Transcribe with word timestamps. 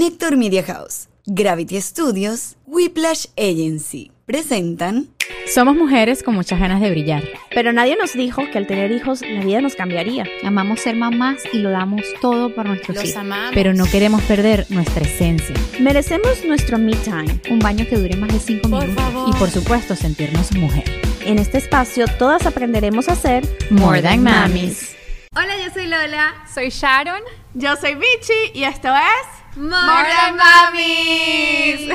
Connector 0.00 0.38
Media 0.38 0.62
House, 0.62 1.10
Gravity 1.26 1.78
Studios, 1.78 2.56
Whiplash 2.66 3.26
Agency 3.36 4.10
presentan 4.24 5.10
Somos 5.54 5.76
mujeres 5.76 6.22
con 6.22 6.34
muchas 6.34 6.58
ganas 6.58 6.80
de 6.80 6.90
brillar. 6.90 7.22
Pero 7.54 7.74
nadie 7.74 7.96
nos 7.96 8.14
dijo 8.14 8.40
que 8.50 8.56
al 8.56 8.66
tener 8.66 8.92
hijos 8.92 9.20
la 9.20 9.44
vida 9.44 9.60
nos 9.60 9.74
cambiaría. 9.74 10.24
Amamos 10.42 10.80
ser 10.80 10.96
mamás 10.96 11.42
y 11.52 11.58
lo 11.58 11.68
damos 11.68 12.00
todo 12.22 12.54
por 12.54 12.64
nuestros 12.66 12.96
Los 12.96 13.04
hijos. 13.04 13.16
amamos. 13.18 13.52
Pero 13.52 13.74
no 13.74 13.84
queremos 13.84 14.22
perder 14.22 14.64
nuestra 14.70 15.02
esencia. 15.04 15.54
Merecemos 15.80 16.46
nuestro 16.46 16.78
me 16.78 16.92
time. 16.92 17.38
Un 17.50 17.58
baño 17.58 17.84
que 17.86 17.96
dure 17.96 18.16
más 18.16 18.32
de 18.32 18.40
5 18.40 18.70
Por 18.70 18.80
minutos. 18.80 19.04
favor. 19.04 19.28
Y 19.28 19.38
por 19.38 19.50
supuesto 19.50 19.96
sentirnos 19.96 20.50
mujer. 20.52 20.84
En 21.26 21.38
este 21.38 21.58
espacio 21.58 22.06
todas 22.18 22.46
aprenderemos 22.46 23.10
a 23.10 23.16
ser 23.16 23.46
More 23.68 24.00
than 24.00 24.22
mamis. 24.22 24.96
Hola, 25.36 25.58
yo 25.62 25.70
soy 25.74 25.88
Lola. 25.88 26.42
Soy 26.54 26.70
Sharon. 26.70 27.20
Yo 27.52 27.76
soy 27.76 27.96
Vichy 27.96 28.58
y 28.58 28.64
esto 28.64 28.88
es 28.88 29.39
More 29.56 30.32
Mamis. 30.36 31.90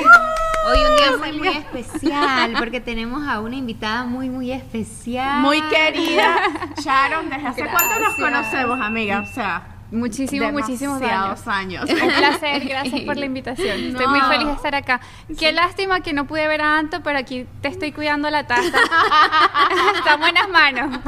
Hoy 0.68 0.78
un 0.90 0.96
día 0.96 1.16
muy, 1.18 1.32
muy 1.32 1.48
especial 1.48 2.54
porque 2.58 2.80
tenemos 2.80 3.26
a 3.26 3.40
una 3.40 3.56
invitada 3.56 4.04
muy, 4.04 4.28
muy 4.28 4.52
especial. 4.52 5.40
muy 5.40 5.62
querida 5.62 6.36
Sharon. 6.82 7.30
¿Desde 7.30 7.46
hace 7.46 7.62
cuánto 7.64 7.98
nos 8.00 8.14
conocemos, 8.16 8.80
amiga? 8.80 9.20
O 9.20 9.26
sea, 9.26 9.75
Muchísimos, 9.90 10.52
muchísimos 10.52 11.00
años. 11.02 11.46
años. 11.46 11.84
Un 11.90 11.96
placer, 12.10 12.66
gracias 12.66 13.00
por 13.02 13.16
la 13.16 13.24
invitación. 13.26 13.78
Estoy 13.78 14.04
No. 14.06 14.10
muy 14.12 14.20
feliz 14.22 14.46
de 14.48 14.52
estar 14.54 14.74
acá. 14.74 15.00
Qué 15.38 15.52
lástima 15.52 16.00
que 16.00 16.12
no 16.12 16.26
pude 16.26 16.46
ver 16.48 16.60
a 16.60 16.78
Anto, 16.78 17.02
pero 17.02 17.18
aquí 17.18 17.46
te 17.62 17.68
estoy 17.68 17.92
cuidando 17.92 18.28
la 18.30 18.46
taza. 18.46 18.62
Está 19.98 20.14
en 20.14 20.20
buenas 20.20 20.48
manos. 20.48 20.98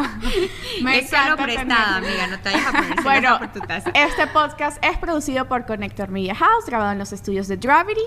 Me 0.82 0.98
es 0.98 1.10
prestada, 1.10 1.96
amiga. 1.96 2.27
No 2.28 2.38
te 2.41 2.51
vayas 2.51 2.66
a 2.66 2.73
poner 2.73 3.02
Bueno, 3.02 3.38
por 3.38 3.52
tu 3.52 3.60
taza. 3.60 3.91
este 3.95 4.26
podcast 4.29 4.79
es 4.85 4.96
producido 4.98 5.46
por 5.48 5.66
Connector 5.66 6.09
Media 6.10 6.35
House, 6.35 6.66
grabado 6.66 6.92
en 6.92 6.98
los 6.98 7.13
estudios 7.13 7.48
de 7.48 7.57
Gravity. 7.57 8.01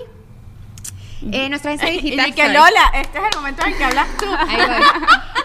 Eh, 1.30 1.48
nuestra 1.48 1.72
agencia 1.72 1.92
Y 1.94 2.00
digital. 2.00 2.34
que 2.34 2.42
sorry. 2.42 2.54
Lola, 2.54 2.90
este 2.94 3.18
es 3.18 3.24
el 3.24 3.36
momento 3.36 3.64
en 3.64 3.76
que 3.76 3.84
hablas 3.84 4.08
tú. 4.18 4.26
Ahí 4.26 4.56
voy. 4.56 4.86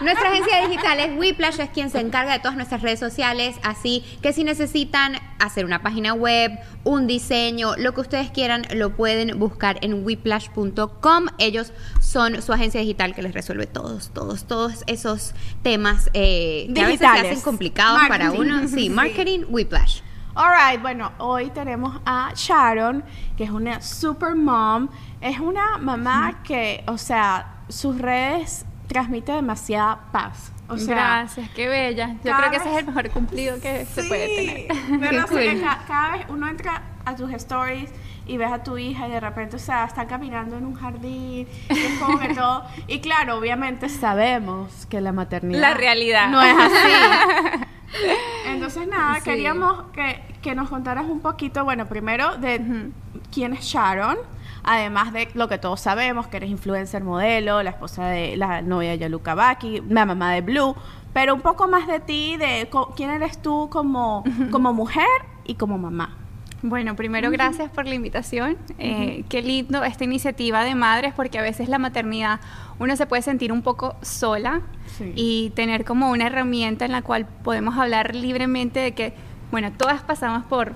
Nuestra 0.00 0.30
agencia 0.30 0.66
digital 0.66 1.00
es 1.00 1.18
Whiplash, 1.18 1.60
es 1.60 1.70
quien 1.70 1.90
se 1.90 2.00
encarga 2.00 2.32
de 2.32 2.38
todas 2.38 2.56
nuestras 2.56 2.82
redes 2.82 3.00
sociales, 3.00 3.56
así 3.64 4.04
que 4.22 4.32
si 4.32 4.44
necesitan 4.44 5.16
hacer 5.40 5.64
una 5.64 5.82
página 5.82 6.14
web, 6.14 6.52
un 6.84 7.08
diseño, 7.08 7.74
lo 7.76 7.94
que 7.94 8.02
ustedes 8.02 8.30
quieran, 8.30 8.66
lo 8.74 8.94
pueden 8.94 9.38
buscar 9.40 9.78
en 9.82 10.04
whiplash.com. 10.04 11.26
Ellos 11.38 11.72
son 12.00 12.42
su 12.42 12.52
agencia 12.52 12.80
digital 12.80 13.14
que 13.14 13.22
les 13.22 13.34
resuelve 13.34 13.66
todos, 13.66 14.10
todos, 14.14 14.46
todos 14.46 14.84
esos 14.86 15.34
temas 15.62 16.10
eh, 16.14 16.70
que 16.74 16.80
a 16.80 16.86
veces 16.86 17.00
se 17.00 17.06
hacen 17.06 17.40
complicados 17.40 18.00
para 18.08 18.30
uno. 18.32 18.58
Sí, 18.68 18.90
marketing, 18.90 19.44
Whiplash. 19.48 20.00
Alright, 20.34 20.80
bueno, 20.80 21.10
hoy 21.18 21.50
tenemos 21.50 22.00
a 22.06 22.32
Sharon, 22.36 23.02
que 23.36 23.42
es 23.44 23.50
una 23.50 23.80
super 23.80 24.36
mom. 24.36 24.88
Es 25.20 25.40
una 25.40 25.78
mamá 25.78 26.42
que, 26.44 26.84
o 26.86 26.96
sea, 26.98 27.54
sus 27.68 27.98
redes 27.98 28.64
transmite 28.86 29.32
demasiada 29.32 30.00
paz. 30.12 30.52
O 30.68 30.76
sea, 30.76 30.94
gracias, 30.94 31.48
qué 31.50 31.66
bella. 31.66 32.16
Yo 32.24 32.36
creo 32.36 32.50
que 32.50 32.56
ese 32.58 32.70
es 32.70 32.76
el 32.78 32.86
mejor 32.86 33.08
cumplido 33.10 33.58
que 33.60 33.86
se 33.86 34.04
puede 34.04 34.68
tener. 34.68 35.00
¿verdad? 35.00 35.26
Qué 35.28 35.34
O 35.34 35.38
sea, 35.40 35.52
cool. 35.54 35.60
que 35.60 35.86
cada 35.86 36.10
vez 36.12 36.26
uno 36.28 36.46
entra 36.48 36.82
a 37.06 37.16
tus 37.16 37.32
stories 37.32 37.90
y 38.26 38.36
ves 38.36 38.52
a 38.52 38.62
tu 38.62 38.76
hija 38.76 39.08
y 39.08 39.10
de 39.10 39.18
repente, 39.20 39.56
o 39.56 39.58
sea, 39.58 39.84
está 39.86 40.06
caminando 40.06 40.58
en 40.58 40.66
un 40.66 40.74
jardín 40.74 41.48
y 41.70 41.72
es 41.72 41.98
como 41.98 42.18
que 42.18 42.34
todo. 42.34 42.64
Y 42.86 43.00
claro, 43.00 43.38
obviamente 43.38 43.88
sabemos 43.88 44.84
que 44.86 45.00
la 45.00 45.12
maternidad. 45.12 45.60
La 45.60 45.72
realidad. 45.74 46.28
No 46.28 46.42
es 46.42 46.54
así. 46.58 47.64
Entonces, 48.46 48.86
nada, 48.86 49.16
Sí. 49.16 49.22
queríamos 49.22 49.84
que, 49.94 50.20
que 50.42 50.54
nos 50.54 50.68
contaras 50.68 51.06
un 51.06 51.20
poquito, 51.20 51.64
bueno, 51.64 51.86
primero 51.86 52.36
de 52.36 52.90
quién 53.32 53.52
es 53.52 53.64
Sharon. 53.64 54.16
Además 54.64 55.12
de 55.12 55.28
lo 55.34 55.48
que 55.48 55.56
todos 55.56 55.80
sabemos, 55.80 56.26
que 56.26 56.36
eres 56.38 56.50
influencer 56.50 57.02
modelo, 57.02 57.62
la 57.62 57.70
esposa 57.70 58.06
de 58.06 58.36
la 58.36 58.60
novia 58.60 58.90
de 58.90 58.98
Yaluka 58.98 59.34
Baki, 59.34 59.82
la 59.88 60.04
mamá 60.04 60.32
de 60.32 60.40
Blue, 60.42 60.74
pero 61.14 61.34
un 61.34 61.40
poco 61.40 61.68
más 61.68 61.86
de 61.86 62.00
ti, 62.00 62.36
de 62.36 62.68
quién 62.96 63.10
eres 63.10 63.40
tú 63.40 63.68
como, 63.70 64.24
como 64.50 64.74
mujer 64.74 65.06
y 65.44 65.54
como 65.54 65.78
mamá. 65.78 66.14
Bueno, 66.60 66.96
primero 66.96 67.30
gracias 67.30 67.70
por 67.70 67.86
la 67.86 67.94
invitación. 67.94 68.58
Eh, 68.78 69.24
qué 69.28 69.42
lindo 69.42 69.84
esta 69.84 70.02
iniciativa 70.04 70.64
de 70.64 70.74
madres 70.74 71.14
porque 71.14 71.38
a 71.38 71.42
veces 71.42 71.68
la 71.68 71.78
maternidad 71.78 72.40
uno 72.80 72.96
se 72.96 73.06
puede 73.06 73.22
sentir 73.22 73.52
un 73.52 73.62
poco 73.62 73.94
sola 74.02 74.60
Sí. 74.98 75.12
y 75.14 75.50
tener 75.50 75.84
como 75.84 76.10
una 76.10 76.26
herramienta 76.26 76.84
en 76.84 76.92
la 76.92 77.02
cual 77.02 77.26
podemos 77.44 77.76
hablar 77.78 78.14
libremente 78.16 78.80
de 78.80 78.92
que, 78.92 79.14
bueno, 79.52 79.70
todas 79.76 80.02
pasamos 80.02 80.44
por, 80.46 80.72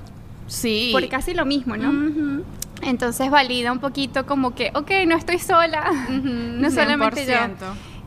Sí. 0.53 0.91
por 0.93 1.09
casi 1.09 1.35
lo 1.35 1.45
mismo, 1.45 1.77
¿no? 1.77 2.43
Entonces 2.83 3.31
valida 3.31 3.71
un 3.73 3.79
poquito 3.79 4.27
como 4.27 4.55
que, 4.55 4.71
ok, 4.75 4.91
no 5.07 5.17
estoy 5.17 5.39
sola, 5.39 5.91
no 6.11 6.71
solamente 6.71 7.25
yo. 7.27 7.33
100%. 7.33 7.57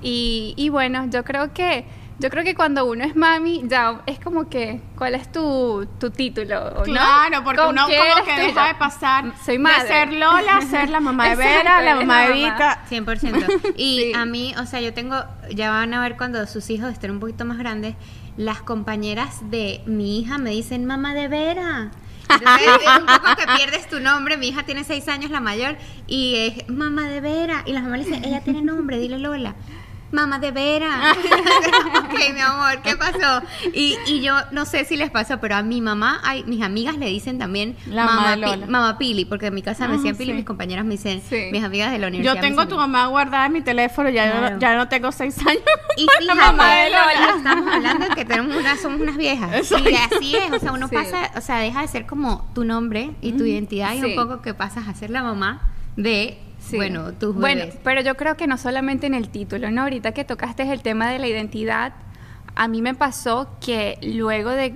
Y, 0.01 0.53
y 0.57 0.69
bueno, 0.69 1.07
yo 1.09 1.23
creo 1.23 1.53
que 1.53 1.85
yo 2.17 2.29
creo 2.29 2.45
que 2.45 2.55
cuando 2.55 2.85
uno 2.85 3.03
es 3.03 3.13
mami, 3.15 3.63
ya 3.65 4.01
es 4.05 4.19
como 4.19 4.47
que, 4.47 4.79
¿cuál 4.97 5.15
es 5.15 5.29
tu, 5.33 5.85
tu 5.99 6.11
título? 6.11 6.71
¿no? 6.77 6.83
Claro, 6.83 7.43
porque 7.43 7.61
¿Con 7.61 7.71
uno 7.71 7.81
como 7.87 8.25
que 8.25 8.41
deja 8.41 8.67
de 8.67 8.75
pasar 8.75 9.33
Soy 9.45 9.57
madre. 9.59 9.83
de 9.83 9.87
ser 9.89 10.13
Lola 10.13 10.57
a 10.57 10.61
ser 10.61 10.89
la 10.89 11.01
mamá 11.01 11.29
de 11.29 11.35
Vera, 11.43 11.81
la 11.81 11.95
mamá 11.95 12.21
de. 12.27 12.33
Vita. 12.33 12.83
100%. 12.89 13.73
Y 13.77 13.97
Sí. 13.99 14.13
a 14.15 14.23
mí, 14.25 14.53
o 14.57 14.65
sea, 14.65 14.79
yo 14.79 14.93
tengo, 14.93 15.15
ya 15.53 15.71
van 15.71 15.93
a 15.93 16.01
ver 16.01 16.15
cuando 16.15 16.45
sus 16.47 16.69
hijos 16.69 16.91
estén 16.93 17.11
un 17.11 17.19
poquito 17.19 17.43
más 17.43 17.57
grandes, 17.57 17.95
las 18.37 18.61
compañeras 18.61 19.49
de 19.49 19.81
mi 19.85 20.19
hija 20.19 20.37
me 20.37 20.51
dicen 20.51 20.85
mamá 20.85 21.13
de 21.13 21.27
Vera. 21.27 21.91
Es 22.29 22.99
un 22.99 23.05
poco 23.05 23.35
que 23.35 23.45
pierdes 23.57 23.87
tu 23.89 23.99
nombre. 23.99 24.37
Mi 24.37 24.49
hija 24.49 24.63
tiene 24.63 24.83
seis 24.83 25.07
años, 25.07 25.31
la 25.31 25.39
mayor, 25.39 25.77
y 26.07 26.35
es 26.35 26.69
mamá 26.69 27.07
de 27.07 27.21
Vera. 27.21 27.63
Y 27.65 27.73
las 27.73 27.83
mamás 27.83 27.99
le 27.99 28.05
dicen, 28.05 28.25
ella 28.25 28.41
tiene 28.41 28.61
nombre, 28.61 28.97
dile 28.97 29.19
Lola. 29.19 29.55
Mamá 30.11 30.39
de 30.39 30.51
Vera. 30.51 31.13
ok, 31.99 32.33
mi 32.33 32.39
amor, 32.39 32.81
¿qué 32.83 32.95
pasó? 32.95 33.41
Y, 33.73 33.97
y 34.07 34.21
yo 34.21 34.35
no 34.51 34.65
sé 34.65 34.85
si 34.85 34.95
les 34.97 35.09
pasó, 35.11 35.39
pero 35.39 35.55
a 35.55 35.61
mi 35.63 35.81
mamá, 35.81 36.21
mis 36.45 36.61
amigas 36.61 36.95
le 36.97 37.07
dicen 37.07 37.37
también 37.37 37.75
La 37.87 38.05
mamá 38.05 38.35
mamá, 38.35 38.35
de 38.51 38.57
Pi- 38.65 38.71
mamá 38.71 38.97
Pili, 38.97 39.25
porque 39.25 39.47
en 39.47 39.55
mi 39.55 39.61
casa 39.61 39.87
me 39.87 39.95
Ah, 39.95 39.97
decían 39.97 40.15
Pili, 40.15 40.31
sí. 40.31 40.35
mis 40.37 40.45
compañeras 40.45 40.85
me 40.85 40.91
dicen, 40.91 41.21
Sí. 41.27 41.49
mis 41.51 41.63
amigas 41.63 41.91
de 41.91 41.99
la 41.99 42.07
universidad. 42.07 42.35
Yo 42.35 42.41
tengo 42.41 42.61
a 42.61 42.67
tu 42.67 42.77
mamá 42.77 43.07
guardada 43.07 43.47
en 43.47 43.53
mi 43.53 43.61
teléfono, 43.61 44.09
ya, 44.09 44.31
Claro. 44.31 44.49
no, 44.55 44.59
ya 44.59 44.75
no 44.75 44.87
tengo 44.87 45.11
seis 45.11 45.37
años. 45.45 45.61
Y 45.97 46.05
La 46.25 46.33
fíjate, 46.33 46.51
mamá 46.57 46.73
de 46.75 46.89
Lola. 46.89 47.33
estamos 47.37 47.73
hablando 47.73 48.07
de 48.09 48.15
que 48.15 48.25
tenemos 48.25 48.55
una, 48.55 48.77
somos 48.81 49.01
unas 49.01 49.17
viejas. 49.17 49.53
Exacto. 49.53 49.89
Y 49.89 49.95
así 49.95 50.35
es, 50.35 50.51
o 50.51 50.59
sea, 50.59 50.71
uno 50.71 50.87
Sí. 50.87 50.95
pasa, 50.95 51.31
o 51.35 51.41
sea, 51.41 51.57
deja 51.59 51.81
de 51.81 51.87
ser 51.87 52.05
como 52.05 52.49
tu 52.53 52.63
nombre 52.63 53.11
y 53.21 53.33
tu 53.33 53.43
identidad 53.43 53.93
y 53.93 53.99
Sí. 53.99 54.05
un 54.05 54.15
poco 54.15 54.41
que 54.41 54.53
pasas 54.53 54.87
a 54.87 54.93
ser 54.93 55.09
la 55.09 55.23
mamá 55.23 55.61
de, 55.97 56.39
Sí. 56.65 56.77
bueno, 56.77 57.13
tus 57.13 57.35
Bueno, 57.35 57.61
bebés. 57.61 57.77
pero 57.83 58.01
yo 58.01 58.15
creo 58.15 58.35
que 58.37 58.47
no 58.47 58.57
solamente 58.57 59.07
en 59.07 59.13
el 59.13 59.29
título, 59.29 59.69
¿no? 59.71 59.83
Ahorita 59.83 60.11
que 60.13 60.23
tocaste 60.23 60.63
el 60.71 60.81
tema 60.81 61.09
de 61.09 61.19
la 61.19 61.27
identidad, 61.27 61.93
a 62.55 62.67
mí 62.67 62.81
me 62.81 62.93
pasó 62.95 63.49
que 63.63 63.97
luego 64.01 64.49
de, 64.49 64.75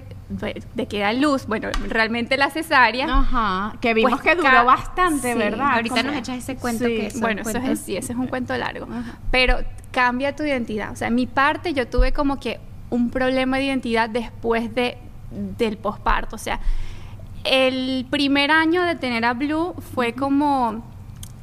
de 0.75 0.85
que 0.88 1.00
da 1.00 1.13
luz, 1.13 1.47
bueno, 1.47 1.69
realmente 1.88 2.38
la 2.38 2.50
cesárea, 2.51 3.07
Ajá, 3.09 3.77
que 3.81 3.94
vimos 3.94 4.11
Pues 4.11 4.22
que 4.23 4.35
duró 4.35 4.66
bastante, 4.66 5.33
sí, 5.33 5.39
¿verdad? 5.39 5.73
Ahorita 5.75 6.03
nos 6.03 6.16
echas 6.16 6.38
ese 6.38 6.55
cuento 6.57 6.85
Sí. 6.85 6.95
que 6.97 7.09
bueno, 7.19 7.41
eso 7.41 7.57
es, 7.57 7.79
sí, 7.79 7.95
ese 7.97 8.13
es 8.13 8.19
un 8.19 8.27
cuento 8.27 8.56
largo, 8.57 8.85
Ajá. 8.91 9.17
pero 9.31 9.57
cambia 9.91 10.35
tu 10.35 10.44
identidad. 10.44 10.91
O 10.91 10.95
sea, 10.95 11.07
en 11.07 11.16
mi 11.16 11.25
parte 11.25 11.73
yo 11.73 11.88
tuve 11.88 12.11
como 12.11 12.39
que 12.39 12.59
un 12.91 13.09
problema 13.09 13.57
de 13.57 13.63
identidad 13.63 14.09
después 14.09 14.75
de, 14.75 14.97
del 15.31 15.77
posparto. 15.77 16.35
O 16.35 16.39
sea, 16.39 16.59
el 17.44 18.06
primer 18.09 18.51
año 18.51 18.83
de 18.83 18.95
tener 18.95 19.25
a 19.25 19.33
Blue 19.33 19.73
fue 19.95 20.13
como 20.13 20.83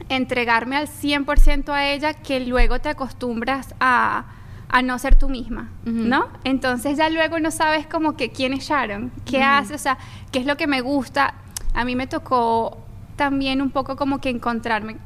entregarme 0.08 0.76
al 0.76 0.88
100% 0.88 1.70
a 1.70 1.88
ella 1.88 2.14
que 2.14 2.40
luego 2.40 2.80
te 2.80 2.88
acostumbras 2.88 3.74
a, 3.80 4.26
a 4.68 4.82
no 4.82 4.98
ser 4.98 5.18
tú 5.18 5.28
misma. 5.28 5.70
¿no? 5.84 6.28
Entonces 6.44 6.96
ya 6.96 7.08
luego 7.10 7.38
no 7.38 7.50
sabes 7.50 7.86
como 7.86 8.16
que 8.16 8.30
quién 8.30 8.52
es 8.52 8.68
Sharon, 8.68 9.12
qué 9.24 9.42
hace, 9.42 9.74
o 9.74 9.78
sea, 9.78 9.98
qué 10.32 10.38
es 10.38 10.46
lo 10.46 10.56
que 10.56 10.66
me 10.66 10.80
gusta. 10.80 11.34
A 11.74 11.84
mí 11.84 11.96
me 11.96 12.06
tocó 12.06 12.78
también 13.16 13.62
un 13.62 13.70
poco 13.70 13.96
como 13.96 14.20
que 14.20 14.30
encontrarme 14.30 14.96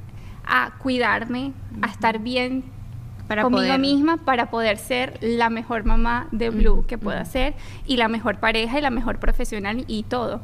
a 0.47 0.73
cuidarme, 0.79 1.53
a 1.83 1.87
estar 1.87 2.19
bien 2.19 2.65
Para 3.31 3.43
conmigo 3.45 3.63
poder- 3.63 3.79
misma 3.79 4.17
para 4.17 4.51
poder 4.51 4.77
ser 4.77 5.17
la 5.21 5.51
mejor 5.51 5.85
mamá 5.85 6.27
de 6.33 6.51
Blue 6.51 6.85
que 6.87 6.99
pueda 6.99 7.25
ser 7.25 7.55
y 7.87 7.97
la 7.97 8.09
mejor 8.09 8.41
pareja 8.41 8.77
y 8.77 8.83
la 8.83 8.91
mejor 8.91 9.21
profesional 9.21 9.85
y 9.87 10.03
todo. 10.03 10.43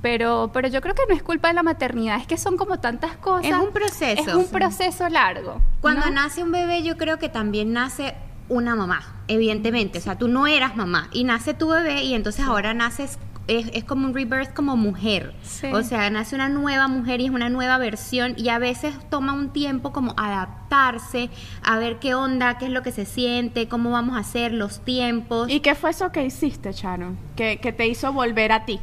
Pero, 0.00 0.50
pero 0.54 0.68
yo 0.68 0.80
creo 0.80 0.94
que 0.94 1.02
no 1.08 1.14
es 1.14 1.24
culpa 1.24 1.48
de 1.48 1.54
la 1.54 1.64
maternidad, 1.64 2.18
es 2.20 2.28
que 2.28 2.36
son 2.38 2.56
como 2.56 2.78
tantas 2.78 3.16
cosas. 3.16 3.50
Es 3.50 3.56
un 3.56 3.72
proceso. 3.72 4.30
Es 4.30 4.34
un 4.34 4.46
proceso 4.46 5.08
largo. 5.08 5.60
Cuando 5.80 6.06
¿no? 6.06 6.12
nace 6.12 6.44
un 6.44 6.52
bebé, 6.52 6.84
yo 6.84 6.96
creo 6.96 7.18
que 7.18 7.28
también 7.28 7.72
nace 7.72 8.14
una 8.48 8.76
mamá, 8.76 9.02
evidentemente. 9.26 9.98
O 9.98 10.00
sea, 10.00 10.16
tú 10.16 10.28
no 10.28 10.46
eras 10.46 10.76
mamá 10.76 11.08
y 11.12 11.24
nace 11.24 11.52
tu 11.52 11.68
bebé 11.70 12.04
y 12.04 12.14
entonces 12.14 12.44
ahora 12.44 12.74
naces, 12.74 13.18
es, 13.58 13.70
es 13.74 13.84
como 13.84 14.06
un 14.06 14.14
rebirth 14.14 14.54
como 14.54 14.76
mujer. 14.76 15.34
Sí. 15.42 15.66
O 15.72 15.82
sea, 15.82 16.08
nace 16.10 16.34
una 16.36 16.48
nueva 16.48 16.88
mujer 16.88 17.20
y 17.20 17.24
es 17.26 17.30
una 17.30 17.48
nueva 17.48 17.76
versión 17.78 18.34
y 18.36 18.48
a 18.48 18.58
veces 18.58 18.94
toma 19.10 19.32
un 19.32 19.50
tiempo 19.50 19.92
como 19.92 20.14
adaptarse, 20.16 21.30
a 21.62 21.78
ver 21.78 21.98
qué 21.98 22.14
onda, 22.14 22.58
qué 22.58 22.66
es 22.66 22.70
lo 22.70 22.82
que 22.82 22.92
se 22.92 23.04
siente, 23.04 23.68
cómo 23.68 23.90
vamos 23.90 24.16
a 24.16 24.20
hacer 24.20 24.52
los 24.52 24.80
tiempos. 24.80 25.50
¿Y 25.50 25.60
qué 25.60 25.74
fue 25.74 25.90
eso 25.90 26.12
que 26.12 26.24
hiciste, 26.24 26.72
Sharon? 26.72 27.18
Que, 27.36 27.58
que 27.58 27.72
te 27.72 27.86
hizo 27.86 28.12
volver 28.12 28.52
a 28.52 28.64
ti. 28.64 28.80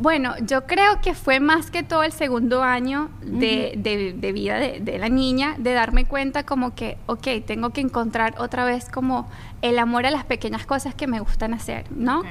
Bueno, 0.00 0.32
yo 0.40 0.64
creo 0.66 1.02
que 1.02 1.12
fue 1.14 1.40
más 1.40 1.70
que 1.70 1.82
todo 1.82 2.04
el 2.04 2.12
segundo 2.12 2.62
año 2.62 3.10
de, 3.20 3.74
de- 3.76 4.14
de 4.18 4.32
vida 4.32 4.56
de, 4.58 4.80
de 4.80 4.98
la 4.98 5.10
niña, 5.10 5.56
de 5.58 5.74
darme 5.74 6.06
cuenta 6.06 6.44
como 6.46 6.74
que, 6.74 6.96
ok, 7.04 7.26
tengo 7.46 7.68
que 7.70 7.82
encontrar 7.82 8.34
otra 8.38 8.64
vez 8.64 8.88
como 8.88 9.28
el 9.60 9.78
amor 9.78 10.06
a 10.06 10.10
las 10.10 10.24
pequeñas 10.24 10.64
cosas 10.64 10.94
que 10.94 11.06
me 11.06 11.20
gustan 11.20 11.52
hacer, 11.52 11.84
¿no? 11.90 12.22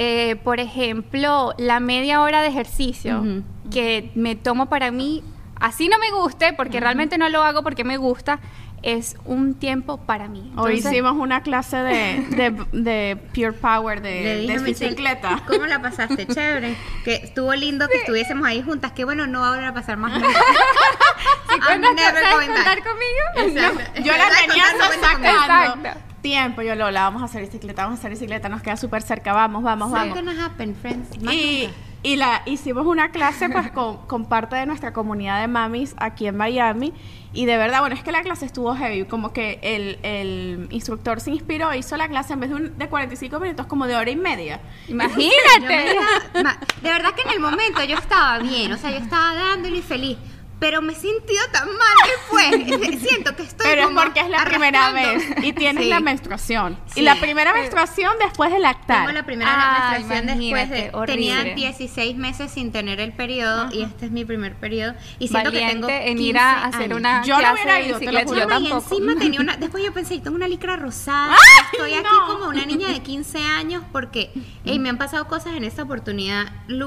Eh, 0.00 0.36
por 0.44 0.60
ejemplo, 0.60 1.54
la 1.58 1.80
media 1.80 2.20
hora 2.22 2.40
de 2.40 2.46
ejercicio 2.48 3.18
Ujú. 3.18 3.42
que 3.72 4.12
me 4.14 4.36
tomo 4.36 4.66
para 4.68 4.92
mí, 4.92 5.24
así 5.58 5.88
no 5.88 5.98
me 5.98 6.12
guste, 6.12 6.52
porque 6.52 6.78
realmente 6.78 7.18
no 7.18 7.28
lo 7.28 7.42
hago 7.42 7.64
porque 7.64 7.82
me 7.82 7.96
gusta, 7.96 8.38
es 8.82 9.16
un 9.24 9.54
tiempo 9.54 9.96
para 9.96 10.28
mí. 10.28 10.52
Hoy 10.56 10.74
Entonces, 10.76 10.92
hicimos 10.92 11.14
una 11.16 11.42
clase 11.42 11.78
de, 11.78 12.24
de, 12.30 12.50
de 12.70 13.16
Pure 13.34 13.54
Power 13.54 14.00
Le 14.00 14.10
de, 14.12 14.38
dije 14.42 14.52
de 14.58 14.64
bicicleta. 14.64 15.42
¿Cómo 15.48 15.66
la 15.66 15.82
pasaste? 15.82 16.26
Chévere. 16.32 16.76
Que 17.04 17.14
estuvo 17.16 17.52
lindo 17.56 17.88
que 17.88 17.98
estuviésemos 17.98 18.46
ahí 18.46 18.62
juntas. 18.62 18.92
Que 18.92 19.04
bueno, 19.04 19.26
no 19.26 19.40
va 19.40 19.48
a 19.48 19.50
volver 19.50 19.64
a 19.66 19.74
pasar 19.74 19.96
más 19.96 20.12
nunca. 20.12 20.28
I'm 21.50 21.60
¿cuentas- 21.80 21.94
never 21.96 22.22
sabes 22.22 22.34
going 22.36 22.46
contar 22.54 22.76
back. 22.76 22.84
conmigo? 22.86 23.58
Exacto. 23.58 24.00
Yo 24.02 24.12
la 24.12 24.28
tenía 24.46 24.64
no 24.78 24.84
sacando 25.02 25.28
Exacto. 25.28 26.00
Tiempo. 26.28 26.62
Yo, 26.62 26.74
Lola, 26.74 27.02
vamos 27.02 27.22
a 27.22 27.24
hacer 27.26 27.42
bicicleta, 27.42 27.82
vamos 27.84 27.98
a 27.98 28.00
hacer 28.00 28.10
bicicleta, 28.10 28.48
nos 28.48 28.62
queda 28.62 28.76
súper 28.76 29.02
cerca, 29.02 29.32
vamos, 29.32 29.62
vamos, 29.62 29.90
vamos. 29.90 30.14
gonna 30.14 30.44
happen, 30.44 30.74
friends? 30.74 31.08
Y, 31.32 31.68
y 32.02 32.16
la 32.16 32.42
hicimos 32.46 32.86
una 32.86 33.10
clase 33.10 33.48
pues 33.48 33.70
con, 33.72 33.98
con 34.06 34.26
parte 34.26 34.56
de 34.56 34.66
nuestra 34.66 34.92
comunidad 34.92 35.40
de 35.40 35.48
mamis 35.48 35.94
aquí 35.98 36.26
en 36.26 36.36
Miami 36.36 36.92
y 37.32 37.44
de 37.44 37.56
verdad, 37.58 37.80
bueno, 37.80 37.94
es 37.94 38.02
que 38.02 38.10
la 38.12 38.22
clase 38.22 38.46
estuvo 38.46 38.74
heavy, 38.74 39.04
como 39.04 39.32
que 39.32 39.58
el, 39.62 39.98
el 40.02 40.66
instructor 40.70 41.20
se 41.20 41.30
inspiró, 41.30 41.74
hizo 41.74 41.96
la 41.96 42.08
clase 42.08 42.32
en 42.34 42.40
vez 42.40 42.50
de, 42.50 42.56
un- 42.56 42.78
de 42.78 42.88
45 42.88 43.38
minutos 43.40 43.66
como 43.66 43.86
de 43.86 43.96
hora 43.96 44.10
y 44.10 44.16
media. 44.16 44.60
Yo 44.88 44.94
me 44.94 45.04
Imagínate. 45.04 45.94
la- 46.34 46.42
ma- 46.42 46.58
de 46.82 46.88
verdad 46.90 47.10
que 47.14 47.22
en 47.22 47.30
el 47.30 47.40
momento 47.40 47.82
yo 47.84 47.96
estaba 47.96 48.38
bien, 48.38 48.72
o 48.72 48.76
sea, 48.78 48.90
yo 48.90 48.96
estaba 48.98 49.34
dándole 49.34 49.78
y 49.78 49.82
feliz. 49.82 50.16
Pero 50.60 50.82
me 50.82 50.92
he 50.92 50.96
sentido 50.96 51.40
tan 51.52 51.66
mal 51.68 51.96
después. 52.06 53.00
Siento 53.08 53.36
que 53.36 53.42
estoy 53.44 53.64
Pero 53.66 53.82
es 53.82 53.86
como 53.88 54.00
porque 54.02 54.20
es 54.20 54.28
la 54.28 54.44
primera 54.44 54.90
vez 54.92 55.22
y 55.42 55.52
tienes 55.52 55.84
Sí. 55.84 55.88
la 55.90 56.00
menstruación. 56.00 56.78
Sí. 56.86 57.00
Y 57.00 57.02
la 57.04 57.14
primera 57.16 57.52
menstruación 57.52 58.12
después 58.18 58.50
de 58.52 58.58
lactar. 58.58 58.98
Tengo 59.06 59.12
la 59.12 59.24
primera 59.24 59.50
Ay, 59.90 60.02
menstruación 60.02 60.26
después 60.38 60.70
de... 60.70 60.78
imagínate, 60.78 61.12
Tenía 61.12 61.34
horrible. 61.40 61.54
16 61.54 62.16
meses 62.16 62.50
sin 62.50 62.72
tener 62.72 62.98
el 63.00 63.12
periodo 63.12 63.68
y 63.72 63.82
este 63.82 64.06
es 64.06 64.10
mi 64.10 64.24
primer 64.24 64.54
periodo. 64.56 64.94
Y 65.18 65.28
siento 65.28 65.50
que 65.52 65.58
tengo 65.58 65.86
Valiente 65.86 66.08
15 66.08 66.10
en 66.10 66.18
ir 66.20 66.38
a 66.38 66.64
hacer 66.64 66.82
años. 66.84 66.98
una 66.98 67.22
Yo 67.24 67.40
no 67.40 67.52
hubiera 67.52 67.80
ido, 67.80 67.98
te 67.98 68.12
lo 68.12 68.20
juro. 68.20 68.34
Yo 68.40 68.48
Chama, 68.48 68.58
y 68.60 68.68
tampoco. 68.70 68.94
encima 68.94 69.14
tenía 69.20 69.40
una. 69.40 69.56
Después 69.56 69.84
yo 69.84 69.92
pensé, 69.92 70.18
tengo 70.18 70.36
una 70.36 70.48
licra 70.48 70.76
rosada. 70.76 71.36
Estoy 71.72 71.94
aquí 71.94 72.02
no! 72.02 72.26
como 72.26 72.48
una 72.48 72.66
niña 72.66 72.88
de 72.88 73.00
15 73.00 73.38
años 73.42 73.82
porque 73.92 74.32
ey, 74.64 74.78
me 74.78 74.88
han 74.88 74.98
pasado 74.98 75.28
cosas 75.28 75.54
en 75.56 75.64
esta 75.64 75.84
oportunidad 75.84 76.46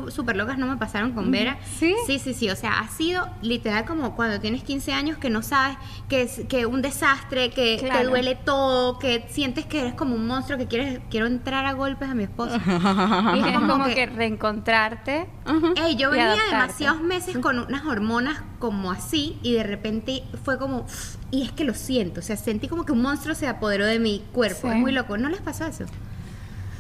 súper 0.10 0.36
locas, 0.36 0.58
no 0.58 0.68
me 0.68 0.76
pasaron 0.78 1.14
con 1.14 1.32
Vera. 1.32 1.58
¿Sí? 1.80 1.96
Sí, 2.06 2.20
sí, 2.20 2.34
sí. 2.34 2.50
O 2.50 2.56
sea, 2.56 2.80
ha 2.80 2.88
sido 2.90 3.30
literal 3.62 3.86
como 3.86 4.16
cuando 4.16 4.40
tienes 4.40 4.64
15 4.64 4.92
años 4.92 5.20
que 5.20 5.30
no 5.30 5.44
sabes 5.44 5.78
que 6.10 6.24
es 6.24 6.42
que 6.50 6.66
un 6.66 6.82
desastre, 6.82 7.52
que 7.52 7.78
te 7.80 8.04
duele 8.06 8.34
todo, 8.36 8.98
que 8.98 9.28
sientes 9.30 9.68
que 9.68 9.82
eres 9.82 9.94
como 9.94 10.16
un 10.16 10.26
monstruo, 10.26 10.58
que 10.58 10.66
quieres 10.66 11.00
quiero 11.12 11.28
entrar 11.28 11.68
a 11.68 11.74
golpes 11.74 12.10
a 12.10 12.16
mi 12.16 12.24
esposo. 12.24 12.56
Y 13.36 13.40
es 13.40 13.54
como 13.56 13.68
como 13.74 13.86
que- 13.86 13.94
que 13.96 14.06
reencontrarte. 14.08 15.28
Ey, 15.76 15.96
yo 15.96 16.10
venía 16.10 16.26
adaptarte. 16.32 16.52
demasiados 16.56 17.02
meses 17.02 17.38
con 17.38 17.60
unas 17.60 17.86
hormonas 17.86 18.42
como 18.60 18.92
así 18.92 19.38
y 19.44 19.54
de 19.54 19.64
repente 19.64 20.24
fue 20.44 20.58
como 20.58 20.86
y 21.30 21.44
es 21.44 21.52
que 21.52 21.64
lo 21.64 21.74
siento, 21.76 22.20
o 22.20 22.24
sea, 22.24 22.36
sentí 22.38 22.68
como 22.68 22.86
que 22.86 22.92
un 22.92 23.02
monstruo 23.02 23.36
se 23.36 23.48
apoderó 23.48 23.86
de 23.86 24.00
mi 24.00 24.24
cuerpo, 24.34 24.62
Sí. 24.64 24.68
es 24.70 24.76
muy 24.76 24.92
loco, 24.92 25.18
¿no 25.18 25.30
les 25.30 25.40
pasó 25.42 25.66
eso? 25.66 25.86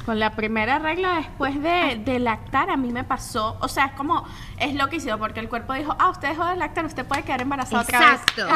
Con 0.05 0.19
la 0.19 0.31
primera 0.31 0.79
regla 0.79 1.15
después 1.15 1.61
de, 1.61 2.01
de 2.03 2.19
lactar 2.19 2.69
a 2.69 2.77
mí 2.77 2.91
me 2.91 3.03
pasó, 3.03 3.57
o 3.61 3.67
sea, 3.67 3.85
es 3.85 3.91
como, 3.93 4.25
es 4.57 4.73
loquísimo 4.73 5.17
porque 5.17 5.39
el 5.39 5.49
cuerpo 5.49 5.73
dijo, 5.73 5.95
ah, 5.99 6.09
usted 6.09 6.29
dejó 6.29 6.45
de 6.45 6.55
lactar, 6.55 6.85
usted 6.85 7.05
puede 7.05 7.23
quedar 7.23 7.41
embarazada 7.41 7.83
otra 7.83 7.99
vez. 7.99 8.21
Exacto. 8.21 8.47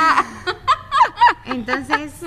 Entonces, 1.45 2.13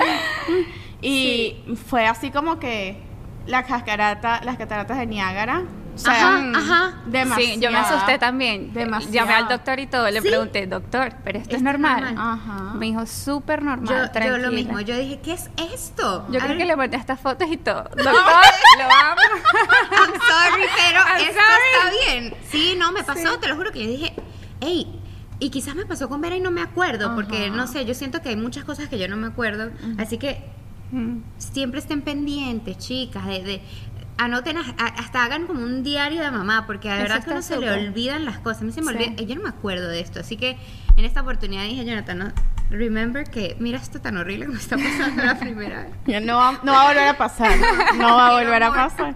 Y 1.00 1.64
fue 1.86 2.06
así 2.06 2.30
como 2.30 2.58
que 2.58 3.00
la 3.46 3.62
cascarata, 3.64 4.40
las 4.44 4.56
cataratas 4.56 4.98
de 4.98 5.06
Niágara, 5.06 5.62
o 5.98 6.00
sea, 6.00 6.36
Ajá, 6.38 6.52
ajá. 6.54 6.94
demasiado. 7.06 7.54
Sí, 7.54 7.60
yo 7.60 7.70
me 7.72 7.78
asusté 7.78 8.18
también. 8.18 8.72
Demasiado. 8.72 9.12
Llamé 9.12 9.34
al 9.34 9.48
doctor 9.48 9.80
y 9.80 9.86
todo. 9.86 10.08
Le 10.10 10.20
¿Sí? 10.22 10.28
pregunté, 10.28 10.66
doctor, 10.66 11.12
¿pero 11.24 11.38
esto 11.38 11.56
es 11.56 11.62
normal? 11.62 12.02
normal. 12.14 12.14
Ajá. 12.34 12.74
Me 12.74 12.86
dijo, 12.86 13.04
súper 13.06 13.62
normal, 13.62 14.10
yo, 14.14 14.20
yo 14.26 14.38
lo 14.38 14.50
mismo, 14.52 14.80
yo 14.80 14.96
dije, 14.96 15.20
¿qué 15.20 15.32
es 15.32 15.50
esto? 15.74 16.26
Yo 16.30 16.38
creo 16.40 16.56
que 16.56 16.64
le 16.64 16.76
mandé 16.76 16.96
estas 16.96 17.20
fotos 17.20 17.48
y 17.50 17.56
todo. 17.56 17.82
Doctor, 17.96 18.04
lo 18.04 18.84
amo. 18.84 19.20
I'm 19.90 20.12
sorry, 20.12 20.64
pero 20.76 21.00
I'm 21.00 21.20
esto 21.20 21.40
sorry. 21.40 21.92
está 21.98 22.12
bien. 22.12 22.34
Sí, 22.50 22.76
no, 22.78 22.92
me 22.92 23.02
pasó, 23.02 23.38
te 23.38 23.48
lo 23.48 23.56
juro 23.56 23.72
que 23.72 23.80
yo 23.84 23.90
dije, 23.90 24.14
hey, 24.60 25.00
y 25.40 25.50
quizás 25.50 25.74
me 25.74 25.84
pasó 25.86 26.08
con 26.08 26.20
Vera 26.20 26.36
y 26.36 26.40
no 26.40 26.50
me 26.50 26.62
acuerdo, 26.62 27.14
porque 27.14 27.50
no 27.50 27.66
sé, 27.66 27.84
yo 27.84 27.94
siento 27.94 28.22
que 28.22 28.28
hay 28.30 28.36
muchas 28.36 28.64
cosas 28.64 28.88
que 28.88 28.98
yo 28.98 29.08
no 29.08 29.16
me 29.16 29.26
acuerdo, 29.26 29.70
así 29.98 30.18
que 30.18 30.56
Mm. 30.90 31.18
siempre 31.36 31.80
estén 31.80 32.00
pendientes, 32.00 32.78
chicas, 32.78 33.26
de, 33.26 33.42
de- 33.42 33.62
anoten, 34.18 34.56
hasta 34.58 35.24
hagan 35.24 35.46
como 35.46 35.62
un 35.62 35.82
diario 35.82 36.20
de 36.22 36.30
mamá, 36.30 36.66
porque 36.66 36.88
de 36.88 36.94
Eso 36.96 37.02
verdad 37.04 37.24
que 37.24 37.30
uno 37.30 37.42
se 37.42 37.56
le 37.58 37.70
olvidan 37.70 38.24
las 38.24 38.38
cosas. 38.38 38.62
A 38.62 38.64
mí 38.66 38.72
se 38.72 38.82
me 38.82 38.92
Sí. 38.92 38.98
olvida, 38.98 39.22
yo 39.22 39.34
no 39.36 39.42
me 39.42 39.48
acuerdo 39.48 39.88
de 39.88 40.00
esto, 40.00 40.20
así 40.20 40.36
que 40.36 40.56
en 40.96 41.04
esta 41.04 41.22
oportunidad 41.22 41.62
dije, 41.64 41.84
Jonathan, 41.84 42.18
no, 42.18 42.32
remember 42.70 43.24
que 43.30 43.56
mira 43.60 43.78
esto 43.78 44.00
tan 44.00 44.16
horrible 44.18 44.46
que 44.46 44.52
me 44.52 44.58
está 44.58 44.76
pasando 44.76 45.24
la 45.24 45.38
primera 45.38 45.84
vez. 45.84 45.92
Ya 46.06 46.20
no, 46.20 46.36
va, 46.36 46.60
no 46.62 46.72
va 46.72 46.82
a 46.82 46.86
volver 46.88 47.08
a 47.08 47.16
pasar, 47.16 47.56
no 47.96 48.16
va 48.16 48.28
a 48.28 48.32
volver 48.42 48.62
a 48.62 48.70
pasar. 48.72 49.14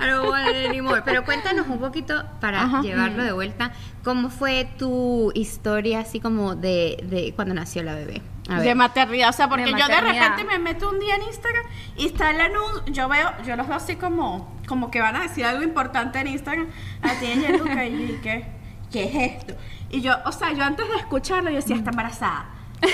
I 0.00 0.06
don't 0.08 0.28
want 0.30 0.48
it 0.48 0.66
anymore. 0.68 1.02
Pero 1.04 1.24
cuéntanos 1.24 1.66
un 1.68 1.78
poquito 1.80 2.24
para 2.40 2.62
Ajá. 2.62 2.80
llevarlo 2.82 3.22
de 3.24 3.32
vuelta. 3.32 3.72
¿Cómo 4.04 4.30
fue 4.30 4.68
tu 4.78 5.32
historia 5.34 6.00
así 6.00 6.20
como 6.20 6.54
de, 6.54 7.02
de 7.10 7.32
cuando 7.34 7.52
nació 7.54 7.82
la 7.82 7.94
bebé? 7.94 8.22
De 8.48 8.74
maternidad, 8.74 9.30
o 9.30 9.32
sea, 9.32 9.48
porque 9.48 9.64
De 9.64 9.70
yo 9.70 9.86
de 9.86 10.00
repente 10.00 10.44
me 10.44 10.58
meto 10.58 10.90
un 10.90 11.00
día 11.00 11.14
en 11.16 11.22
Instagram 11.22 11.64
y 11.96 12.06
está 12.06 12.30
el 12.30 12.40
anuncio, 12.42 12.82
yo 12.86 13.08
veo, 13.08 13.32
yo 13.42 13.56
los 13.56 13.66
veo 13.66 13.76
así 13.76 13.96
como, 13.96 14.54
como 14.66 14.90
que 14.90 15.00
van 15.00 15.16
a 15.16 15.20
decir 15.22 15.46
algo 15.46 15.62
importante 15.62 16.18
en 16.18 16.26
Instagram, 16.26 16.68
a 17.00 17.12
ti 17.14 17.26
y 17.26 17.44
a 17.44 17.56
Luca, 17.56 17.86
y 17.86 17.92
yo, 17.92 18.14
¿y 18.14 18.18
qué, 18.22 18.46
qué 18.92 19.04
es 19.04 19.36
esto? 19.38 19.54
Y 19.88 20.02
yo, 20.02 20.14
o 20.26 20.32
sea, 20.32 20.52
yo 20.52 20.62
antes 20.62 20.86
de 20.88 20.96
escucharlo, 20.96 21.48
yo 21.48 21.56
decía, 21.56 21.76
está 21.76 21.90
embarazada. 21.90 22.50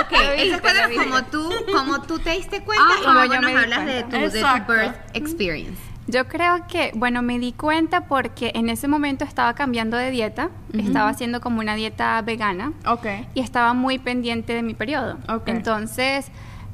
Ok, 0.00 0.14
como 0.96 1.24
tú, 1.24 1.52
como 1.72 2.02
tú 2.02 2.18
te 2.20 2.30
diste 2.30 2.62
cuenta 2.62 2.84
Ajá, 2.84 3.00
y 3.00 3.28
luego 3.28 3.42
nos 3.42 3.62
hablas 3.62 3.86
de 3.86 4.02
tu, 4.04 4.10
de 4.10 4.30
tu 4.30 4.72
birth 4.72 4.96
experience. 5.14 5.80
Yo 6.08 6.26
creo 6.26 6.66
que, 6.66 6.90
bueno, 6.94 7.20
me 7.22 7.38
di 7.38 7.52
cuenta 7.52 8.06
porque 8.06 8.50
en 8.54 8.68
ese 8.70 8.88
momento 8.88 9.24
estaba 9.24 9.54
cambiando 9.54 9.96
de 9.96 10.10
dieta, 10.10 10.48
estaba 10.72 11.10
haciendo 11.10 11.40
como 11.42 11.60
una 11.60 11.74
dieta 11.74 12.20
vegana 12.22 12.72
Ok. 12.86 13.06
y 13.34 13.40
estaba 13.40 13.74
muy 13.74 13.98
pendiente 13.98 14.54
de 14.54 14.62
mi 14.62 14.72
periodo. 14.74 15.18
Ok. 15.28 15.48
Entonces, 15.48 16.30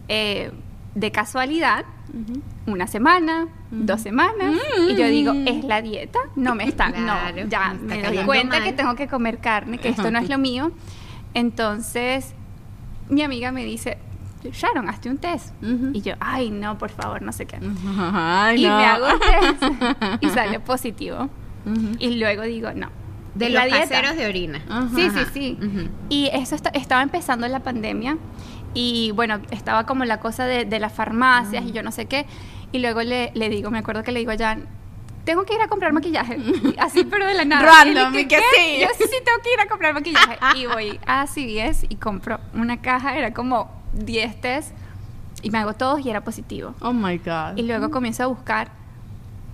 eh, 0.09 0.53
de 0.95 1.11
casualidad, 1.11 1.85
una 2.67 2.87
semana, 2.87 3.49
dos 3.73 4.00
semanas, 4.03 4.55
y 4.88 4.95
yo 4.95 5.09
digo, 5.09 5.33
es 5.47 5.64
la 5.64 5.83
dieta, 5.83 6.21
no 6.37 6.55
me 6.55 6.64
está, 6.69 6.93
Claro, 6.93 7.43
no, 7.43 7.49
ya 7.49 7.75
me 7.75 7.97
me 7.97 8.03
doy 8.14 8.25
cuenta 8.25 8.59
mal. 8.61 8.64
que 8.64 8.73
tengo 8.73 8.95
que 8.95 9.09
comer 9.09 9.38
carne, 9.38 9.79
que 9.79 9.88
esto 9.88 10.12
no 10.12 10.21
es 10.21 10.29
lo 10.29 10.38
mío. 10.38 10.71
Entonces, 11.35 12.35
mi 13.09 13.23
amiga 13.23 13.50
me 13.50 13.64
dice, 13.64 13.99
Sharon, 14.53 14.89
hazte 14.89 15.09
un 15.11 15.19
test. 15.19 15.55
Y 15.93 16.01
yo, 16.03 16.15
ay, 16.21 16.51
no, 16.51 16.77
por 16.79 16.91
favor, 16.91 17.23
no 17.23 17.33
sé 17.33 17.47
qué. 17.47 17.59
Ay, 17.99 18.65
y 18.65 18.69
no. 18.69 18.77
me 18.77 18.85
hago 18.85 19.07
un 19.07 19.21
test 19.21 19.63
y 20.23 20.29
sale 20.31 20.61
positivo. 20.61 21.29
Y 21.99 22.17
luego 22.17 22.43
digo, 22.43 22.71
no. 22.75 22.89
De 23.35 23.47
los 23.49 23.55
la 23.55 23.65
dieta. 23.65 23.81
caseros 23.89 24.17
de 24.17 24.27
orina. 24.27 24.61
Sí, 24.95 25.09
sí, 25.11 25.21
sí. 25.33 25.59
Y 26.09 26.31
eso 26.33 26.55
esta- 26.55 26.71
estaba 26.71 27.03
empezando 27.03 27.49
la 27.49 27.61
pandemia 27.61 28.17
y 28.75 29.11
bueno, 29.13 29.41
estaba 29.51 29.87
como 29.87 30.05
la 30.05 30.21
cosa 30.21 30.45
de, 30.47 30.65
de 30.67 30.79
las 30.79 30.93
farmacias 30.93 31.65
y 31.65 31.73
yo 31.73 31.83
no 31.83 31.91
sé 31.91 32.07
qué. 32.07 32.27
Y 32.73 32.79
luego 32.81 33.03
le, 33.03 33.31
le 33.35 33.49
digo, 33.49 33.71
me 33.71 33.79
acuerdo 33.79 34.03
que 34.03 34.13
le 34.13 34.21
digo 34.21 34.31
a 34.33 34.37
Jan, 34.37 34.67
tengo 35.25 35.45
que 35.45 35.55
ir 35.55 35.61
a 35.63 35.69
comprar 35.69 35.93
maquillaje. 35.93 36.37
Así, 36.79 37.05
pero 37.05 37.27
de 37.27 37.35
la 37.35 37.45
nada. 37.45 37.65
Random, 37.85 38.15
Y 38.19 38.27
que 38.27 38.37
sí. 38.37 38.81
Yo 38.81 38.89
sí, 38.99 39.05
sí, 39.05 39.17
tengo 39.25 39.39
que 39.43 39.53
ir 39.55 39.61
a 39.61 39.67
comprar 39.67 39.95
maquillaje. 39.95 40.37
Y 40.57 40.67
voy 40.67 41.01
a 41.07 41.27
CVS 41.27 41.87
y 41.89 41.97
compro 41.97 42.39
una 42.53 42.83
caja, 42.83 43.17
era 43.17 43.33
como 43.33 43.71
10 43.99 44.41
test 44.41 44.73
y 45.43 45.51
me 45.51 45.59
hago 45.59 45.75
todos 45.75 46.05
y 46.05 46.11
era 46.11 46.23
positivo. 46.23 46.75
Oh 46.81 46.93
my 46.93 47.19
God. 47.19 47.57
Y 47.57 47.63
luego 47.63 47.91
comienzo 47.91 48.23
a 48.23 48.27
buscar, 48.27 48.71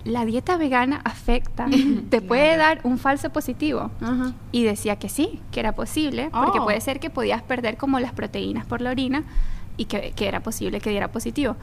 la 0.03 0.25
dieta 0.25 0.57
vegana 0.57 1.01
afecta, 1.03 1.67
te 2.09 2.21
puede 2.21 2.57
dar 2.57 2.79
un 2.83 2.97
falso 2.97 3.29
positivo. 3.31 3.91
Y 4.51 4.63
decía 4.63 4.95
que 4.97 5.09
sí, 5.09 5.39
que 5.51 5.59
era 5.59 5.73
posible, 5.73 6.29
porque 6.31 6.59
Oh. 6.59 6.63
puede 6.63 6.81
ser 6.81 6.99
que 6.99 7.09
podías 7.09 7.41
perder 7.43 7.77
como 7.77 7.99
las 7.99 8.13
proteínas 8.13 8.65
por 8.65 8.81
la 8.81 8.91
orina 8.91 9.23
y 9.77 9.85
que, 9.85 10.11
que 10.15 10.27
era 10.27 10.39
posible 10.41 10.79
que 10.81 10.89
diera 10.89 11.09
positivo. 11.09 11.55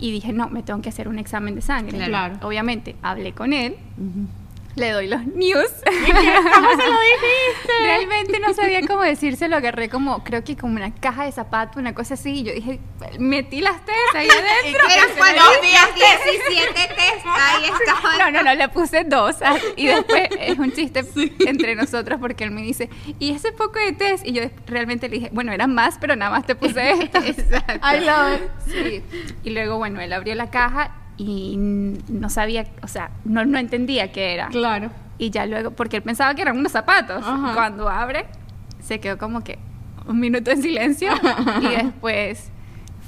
Y 0.00 0.12
dije, 0.12 0.32
no, 0.32 0.48
me 0.48 0.62
tengo 0.62 0.80
que 0.80 0.88
hacer 0.88 1.08
un 1.08 1.18
examen 1.18 1.54
de 1.56 1.60
sangre. 1.60 1.98
Claro. 2.06 2.36
Obviamente, 2.42 2.94
hablé 3.02 3.32
con 3.32 3.52
él, 3.52 3.76
le 4.78 4.90
doy 4.92 5.08
los 5.08 5.24
news. 5.26 5.68
¿Cómo 5.84 6.70
se 6.70 6.88
lo 6.88 6.98
dijiste? 7.00 7.72
Realmente 7.82 8.40
no 8.40 8.54
sabía 8.54 8.80
cómo 8.86 9.02
decírselo, 9.02 9.56
agarré 9.56 9.88
como, 9.88 10.24
creo 10.24 10.44
que 10.44 10.56
como 10.56 10.76
una 10.76 10.94
caja 10.94 11.24
de 11.24 11.32
zapatos, 11.32 11.76
una 11.76 11.94
cosa 11.94 12.14
así, 12.14 12.30
y 12.40 12.42
yo 12.44 12.52
dije, 12.52 12.80
metí 13.18 13.60
las 13.60 13.84
test 13.84 13.96
ahí 14.14 14.28
adentro. 14.30 14.82
Eran 14.88 15.08
días 15.62 15.94
días, 15.94 16.18
17 16.48 16.72
test, 16.94 17.26
ahí 17.26 17.64
estaban 17.64 18.18
No, 18.18 18.30
no, 18.30 18.42
no, 18.42 18.54
le 18.54 18.68
puse 18.68 19.04
dos. 19.04 19.36
ah, 19.42 19.56
Y 19.76 19.86
después 19.86 20.28
es 20.38 20.58
un 20.58 20.72
chiste 20.72 21.04
entre 21.46 21.74
nosotros 21.74 22.18
porque 22.20 22.44
él 22.44 22.50
me 22.50 22.62
dice, 22.62 22.88
¿y 23.18 23.32
ese 23.32 23.52
poco 23.52 23.78
de 23.78 23.92
test? 23.92 24.26
Y 24.26 24.32
yo 24.32 24.42
realmente 24.66 25.08
le 25.08 25.16
dije, 25.16 25.30
bueno, 25.32 25.52
eran 25.52 25.74
más, 25.74 25.98
pero 26.00 26.16
nada 26.16 26.30
más 26.30 26.46
te 26.46 26.54
puse 26.54 26.92
esto. 26.92 27.18
Exacto. 27.18 27.86
I 27.86 28.00
love 28.04 28.40
it. 28.40 28.72
Sí. 28.72 29.02
Y 29.44 29.50
luego, 29.50 29.78
bueno, 29.78 30.00
él 30.00 30.12
abrió 30.12 30.34
la 30.34 30.50
caja 30.50 30.92
y 31.18 31.56
no 31.58 32.30
sabía, 32.30 32.66
o 32.82 32.86
sea, 32.88 33.10
no, 33.24 33.44
no 33.44 33.58
entendía 33.58 34.10
qué 34.12 34.32
era. 34.34 34.48
Claro. 34.48 34.90
Y 35.18 35.30
ya 35.30 35.44
luego, 35.46 35.72
porque 35.72 35.96
él 35.98 36.02
pensaba 36.02 36.34
que 36.34 36.42
eran 36.42 36.56
unos 36.56 36.72
zapatos. 36.72 37.24
Ajá. 37.26 37.52
Cuando 37.54 37.88
abre, 37.88 38.26
se 38.80 39.00
quedó 39.00 39.18
como 39.18 39.42
que 39.42 39.58
un 40.06 40.20
minuto 40.20 40.50
en 40.52 40.62
silencio 40.62 41.12
y 41.60 41.66
después 41.84 42.50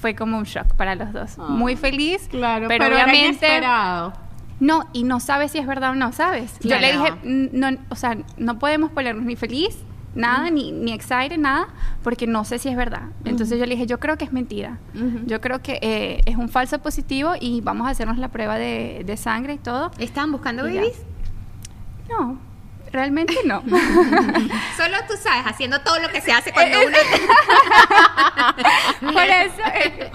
fue 0.01 0.15
como 0.15 0.37
un 0.39 0.45
shock 0.45 0.75
para 0.75 0.95
los 0.97 1.13
dos. 1.13 1.37
Ah. 1.39 1.47
Muy 1.49 1.77
feliz, 1.77 2.27
Claro, 2.29 2.67
pero, 2.69 2.85
pero, 2.85 2.97
era 2.97 3.05
obviamente 3.05 3.29
inesperado. 3.47 4.13
no, 4.59 4.89
y 4.93 5.05
no 5.05 5.21
sabes 5.21 5.53
si 5.53 5.59
es 5.59 5.67
verdad 5.67 5.91
o 5.93 5.95
no, 5.95 6.13
¿sabes? 6.13 6.59
Yo 6.61 6.79
le 6.79 6.93
dije, 6.93 7.13
"N- 7.23 7.51
no, 7.53 7.79
o 7.91 7.95
sea, 7.95 8.17
no 8.39 8.59
podemos 8.59 8.91
ponernos 8.91 9.25
ni 9.25 9.37
feliz, 9.37 9.79
nada, 10.15 10.51
ni, 10.51 10.73
ni 10.73 10.93
excited, 10.93 11.39
nada, 11.39 11.69
porque 12.03 12.27
no 12.27 12.45
sé 12.45 12.59
si 12.59 12.69
es 12.69 12.77
verdad. 12.77 13.03
Entonces 13.25 13.59
yo 13.59 13.67
le 13.67 13.75
dije, 13.75 13.87
yo 13.87 14.01
creo 14.01 14.17
que 14.19 14.25
es 14.25 14.33
mentira. 14.33 14.79
Yo 15.27 15.41
creo 15.41 15.61
que 15.63 15.79
eh, 15.83 16.21
es 16.27 16.37
un 16.37 16.49
falso 16.49 16.79
positivo 16.81 17.35
y 17.41 17.61
vamos 17.61 17.87
a 17.87 17.91
hacernos 17.91 18.19
la 18.19 18.29
prueba 18.29 18.59
de, 18.59 19.03
de 19.05 19.17
sangre 19.17 19.55
y 19.55 19.59
todo. 19.59 19.91
¿Estaban 19.99 20.33
buscando 20.33 20.69
Y 20.69 20.75
ya. 20.75 20.81
babies? 20.81 20.99
No, 22.09 22.39
realmente 22.93 23.35
no. 23.45 23.61
Solo 24.77 24.97
tú 25.09 25.15
sabes, 25.23 25.47
haciendo 25.47 25.81
todo 25.81 25.99
lo 26.01 26.09
que 26.09 26.21
se 26.21 26.33
hace 26.33 26.53
cuando 26.53 26.79
uno... 26.79 26.97
Por 29.13 29.23
eso, 29.23 29.63
eh, 29.75 30.11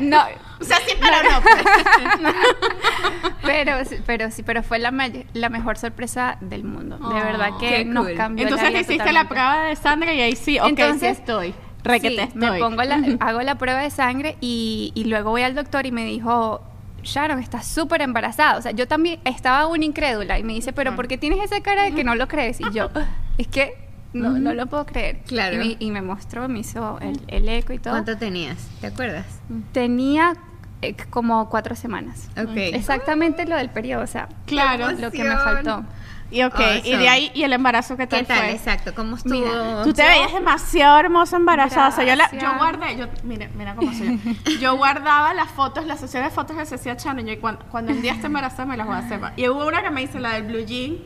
no, 0.00 0.24
O 0.60 0.64
sea, 0.64 0.76
sí, 0.86 0.92
pero 1.00 1.16
no. 1.30 1.40
pues. 1.40 2.34
pero, 3.42 3.72
pero 4.06 4.30
sí, 4.30 4.42
pero 4.42 4.62
fue 4.62 4.78
la, 4.78 4.90
may- 4.90 5.26
la 5.32 5.48
mejor 5.48 5.78
sorpresa 5.78 6.36
del 6.40 6.64
mundo. 6.64 6.98
De 6.98 7.14
verdad 7.22 7.50
que 7.58 7.84
nos 7.84 8.06
cool. 8.06 8.14
cambió 8.16 8.44
Entonces 8.44 8.64
la 8.64 8.70
vida 8.70 8.80
hiciste 8.82 9.12
la 9.12 9.28
prueba 9.28 9.64
de 9.64 9.76
sangre 9.76 10.14
y 10.14 10.20
ahí 10.20 10.36
sí, 10.36 10.58
ok, 10.58 10.64
sí 10.66 10.70
Entonces, 10.70 11.18
estoy. 11.18 11.54
Re 11.82 11.98
que 12.00 12.10
Sí, 12.10 12.16
te 12.16 12.28
me 12.34 12.46
estoy. 12.46 12.60
pongo 12.60 12.82
la, 12.82 13.00
hago 13.20 13.40
la 13.42 13.54
prueba 13.56 13.80
de 13.80 13.90
sangre 13.90 14.36
y, 14.40 14.92
y 14.94 15.04
luego 15.04 15.30
voy 15.30 15.42
al 15.42 15.54
doctor 15.54 15.86
y 15.86 15.92
me 15.92 16.04
dijo, 16.04 16.60
Sharon, 17.02 17.38
estás 17.38 17.66
súper 17.66 18.02
embarazada. 18.02 18.58
O 18.58 18.62
sea, 18.62 18.72
yo 18.72 18.86
también 18.86 19.20
estaba 19.24 19.60
aún 19.60 19.82
incrédula 19.82 20.38
y 20.38 20.42
me 20.42 20.52
dice, 20.52 20.72
pero 20.74 20.94
¿por 20.94 21.08
qué 21.08 21.16
tienes 21.16 21.42
esa 21.42 21.62
cara 21.62 21.84
de 21.84 21.92
que 21.94 22.04
no 22.04 22.14
lo 22.14 22.28
crees? 22.28 22.60
Y 22.60 22.70
yo, 22.72 22.90
es 23.38 23.48
que 23.48 23.72
no, 24.12 24.30
no 24.32 24.52
lo 24.52 24.66
puedo 24.66 24.84
creer. 24.84 25.20
Claro. 25.26 25.54
Y 25.54 25.58
me, 25.58 25.76
y 25.78 25.90
me 25.90 26.02
mostró, 26.02 26.46
me 26.48 26.58
hizo 26.58 26.98
el, 27.00 27.18
el 27.28 27.48
eco 27.48 27.72
y 27.72 27.78
todo. 27.78 27.94
¿Cuánto 27.94 28.18
tenías? 28.18 28.58
¿Te 28.82 28.88
acuerdas? 28.88 29.24
Tenía 29.72 30.34
eh, 30.82 30.94
como 31.10 31.48
cuatro 31.48 31.74
semanas. 31.76 32.28
Ok. 32.36 32.56
Exactamente 32.56 33.46
lo 33.46 33.56
del 33.56 33.70
periodo, 33.70 34.02
o 34.04 34.06
sea, 34.06 34.28
Claro. 34.46 34.90
lo 34.92 35.10
que 35.10 35.24
me 35.24 35.36
faltó. 35.36 35.84
Y 36.32 36.44
ok, 36.44 36.60
y 36.84 36.92
de 36.96 37.08
ahí, 37.08 37.32
y 37.34 37.42
el 37.42 37.52
embarazo 37.52 37.96
que 37.96 38.04
¿Qué 38.06 38.18
tal 38.18 38.26
tal? 38.26 38.38
fue. 38.38 38.52
Exacto. 38.52 38.94
¿Cómo 38.94 39.16
estuvo? 39.16 39.32
Mira, 39.34 39.82
Tú 39.82 39.92
te 39.92 40.04
veías 40.04 40.32
demasiado 40.32 40.96
hermosa 41.00 41.36
embarazada. 41.36 41.88
O 41.88 41.90
sea, 41.90 42.04
yo, 42.04 42.14
la- 42.14 42.30
guardé, 42.56 42.96
yo, 42.96 43.06
mira, 43.24 43.48
mira 43.58 43.74
cómo 43.74 43.92
soy 43.92 44.16
yo. 44.44 44.52
Yo 44.60 44.76
guardaba 44.76 45.34
las 45.34 45.48
fotos, 45.50 45.86
las 45.86 45.98
sesiones 45.98 46.30
de 46.30 46.34
fotos 46.36 46.56
que 46.56 46.64
se 46.66 46.76
hacía 46.76 46.96
Chano. 46.96 47.20
Y 47.20 47.24
yo, 47.24 47.40
cuando, 47.40 47.64
cuando 47.66 47.90
un 47.92 48.00
día 48.00 48.12
esté 48.12 48.26
embarazada, 48.28 48.64
me 48.66 48.76
las 48.76 48.86
voy 48.86 48.94
a 48.94 48.98
hacer. 49.00 49.20
Y 49.36 49.48
hubo 49.48 49.66
una 49.66 49.82
que 49.82 49.90
me 49.90 50.02
hice, 50.02 50.20
la 50.20 50.34
del 50.34 50.44
blue 50.44 50.64
jean, 50.64 50.98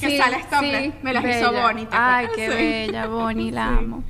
que 0.00 0.08
Sí, 0.12 0.16
sale 0.16 0.38
topless. 0.50 0.82
sí, 0.84 0.92
me 1.02 1.12
las 1.12 1.22
bella. 1.24 1.40
hizo 1.40 1.52
Bonnie. 1.52 1.84
¿te 1.84 1.96
Ay, 1.98 2.26
qué 2.34 2.48
bella, 2.48 3.06
Bonnie, 3.06 3.50
la 3.52 3.66
amo. 3.78 4.02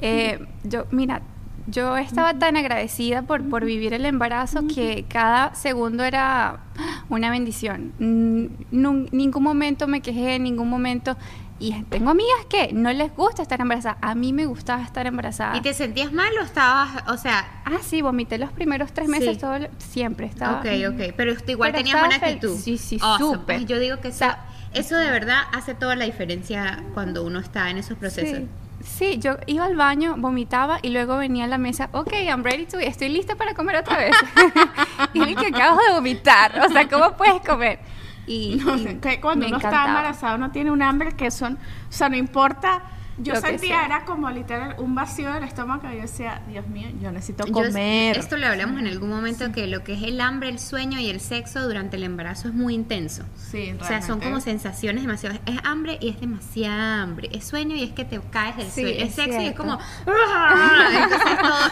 Eh, 0.00 0.44
yo, 0.64 0.86
mira, 0.90 1.22
yo 1.70 1.96
estaba 1.96 2.34
tan 2.34 2.56
agradecida 2.56 3.22
por, 3.22 3.42
por 3.48 3.64
vivir 3.64 3.92
el 3.94 4.04
embarazo 4.06 4.66
que 4.66 5.04
cada 5.08 5.54
segundo 5.54 6.04
era 6.04 6.60
una 7.08 7.30
bendición. 7.30 7.92
Nun- 7.98 9.08
ningún 9.12 9.42
momento 9.42 9.86
me 9.86 10.00
quejé, 10.00 10.36
en 10.36 10.44
ningún 10.44 10.68
momento. 10.68 11.16
Y 11.60 11.72
tengo 11.90 12.10
amigas 12.10 12.46
que 12.48 12.72
no 12.72 12.92
les 12.92 13.12
gusta 13.16 13.42
estar 13.42 13.60
embarazada. 13.60 13.98
A 14.00 14.14
mí 14.14 14.32
me 14.32 14.46
gustaba 14.46 14.82
estar 14.84 15.06
embarazada. 15.08 15.56
¿Y 15.56 15.60
te 15.60 15.74
sentías 15.74 16.12
mal 16.12 16.30
o 16.40 16.44
estabas, 16.44 17.02
o 17.08 17.16
sea, 17.16 17.62
Ah, 17.64 17.78
sí, 17.82 18.00
vomité 18.00 18.38
los 18.38 18.52
primeros 18.52 18.92
tres 18.92 19.08
meses, 19.08 19.34
Sí. 19.34 19.40
todo, 19.40 19.56
el- 19.56 19.68
siempre 19.78 20.26
estaba. 20.26 20.60
ok, 20.60 20.66
ok, 20.94 21.14
pero 21.16 21.32
igual 21.48 21.72
Pero 21.72 21.82
tenías 21.84 21.98
buena 21.98 22.14
actitud? 22.14 22.56
sí, 22.56 22.78
sí, 22.78 22.98
Awesome. 23.02 23.38
súper. 23.38 23.56
Ay, 23.56 23.64
Yo 23.64 23.78
digo 23.80 23.98
que 24.00 24.08
eso, 24.08 24.16
O 24.16 24.18
sea, 24.18 24.44
eso 24.72 24.96
de 24.96 25.10
verdad 25.10 25.40
hace 25.52 25.74
toda 25.74 25.96
la 25.96 26.04
diferencia 26.04 26.84
cuando 26.94 27.24
uno 27.24 27.40
está 27.40 27.68
en 27.70 27.78
esos 27.78 27.98
procesos. 27.98 28.38
Sí. 28.38 28.46
Sí, 28.88 29.18
yo 29.18 29.36
iba 29.46 29.64
al 29.64 29.76
baño, 29.76 30.14
vomitaba 30.16 30.78
y 30.82 30.88
luego 30.88 31.18
venía 31.18 31.44
a 31.44 31.46
la 31.46 31.58
mesa, 31.58 31.88
ok, 31.92 32.12
I'm 32.14 32.42
ready 32.42 32.66
to, 32.66 32.78
estoy 32.78 33.10
lista 33.10 33.36
para 33.36 33.54
comer 33.54 33.76
otra 33.76 33.98
vez. 33.98 34.16
y 35.12 35.24
vi 35.24 35.34
que 35.36 35.48
acabo 35.48 35.78
de 35.86 35.92
vomitar, 35.92 36.58
o 36.66 36.68
sea, 36.68 36.88
¿cómo 36.88 37.16
puedes 37.16 37.40
comer? 37.42 37.78
Y, 38.26 38.60
No 38.64 38.76
y 38.76 38.82
sé, 38.84 38.98
que 38.98 39.20
cuando 39.20 39.46
uno 39.46 39.56
está 39.56 39.86
embarazado 39.86 40.36
uno 40.36 40.50
tiene 40.50 40.70
un 40.70 40.82
hambre 40.82 41.12
que 41.12 41.30
son, 41.30 41.54
o 41.54 41.92
sea, 41.92 42.08
no 42.08 42.16
importa. 42.16 42.82
Yo 43.20 43.34
sentía 43.36 43.84
era 43.84 44.04
como 44.04 44.30
literal 44.30 44.76
un 44.78 44.94
vacío 44.94 45.32
del 45.32 45.42
estómago 45.44 45.88
y 45.90 45.96
yo 45.96 46.02
decía, 46.02 46.40
Dios 46.48 46.66
mío, 46.68 46.88
yo 47.02 47.10
necesito 47.10 47.46
Yo- 47.46 47.52
comer. 47.52 48.16
esto 48.16 48.36
lo 48.36 48.46
hablamos 48.46 48.78
en 48.80 48.86
algún 48.86 49.10
momento 49.10 49.50
que 49.52 49.66
lo 49.66 49.82
que 49.82 49.94
es 49.94 50.02
el 50.04 50.20
hambre, 50.20 50.48
el 50.48 50.58
sueño 50.58 51.00
y 51.00 51.08
el 51.10 51.20
sexo 51.20 51.66
durante 51.66 51.96
el 51.96 52.04
embarazo 52.04 52.48
es 52.48 52.54
muy 52.54 52.74
intenso. 52.74 53.24
Sí, 53.36 53.74
O 53.80 53.84
sea, 53.84 54.02
son 54.02 54.20
como 54.20 54.40
sensaciones 54.40 55.02
demasiado. 55.02 55.38
Es 55.46 55.58
hambre 55.64 55.98
y 56.00 56.08
es 56.10 56.20
demasiada 56.20 57.02
hambre. 57.02 57.28
Es 57.32 57.44
sueño 57.46 57.74
y 57.76 57.82
es 57.82 57.92
que 57.92 58.04
te 58.04 58.20
caes 58.30 58.56
del 58.56 58.66
Sí, 58.68 58.82
sueño. 58.82 58.98
Es 58.98 59.08
es 59.08 59.14
sexo 59.14 59.40
y 59.40 59.46
es 59.46 59.54
como. 59.56 59.78
Entonces, 60.06 61.38
todo 61.40 61.66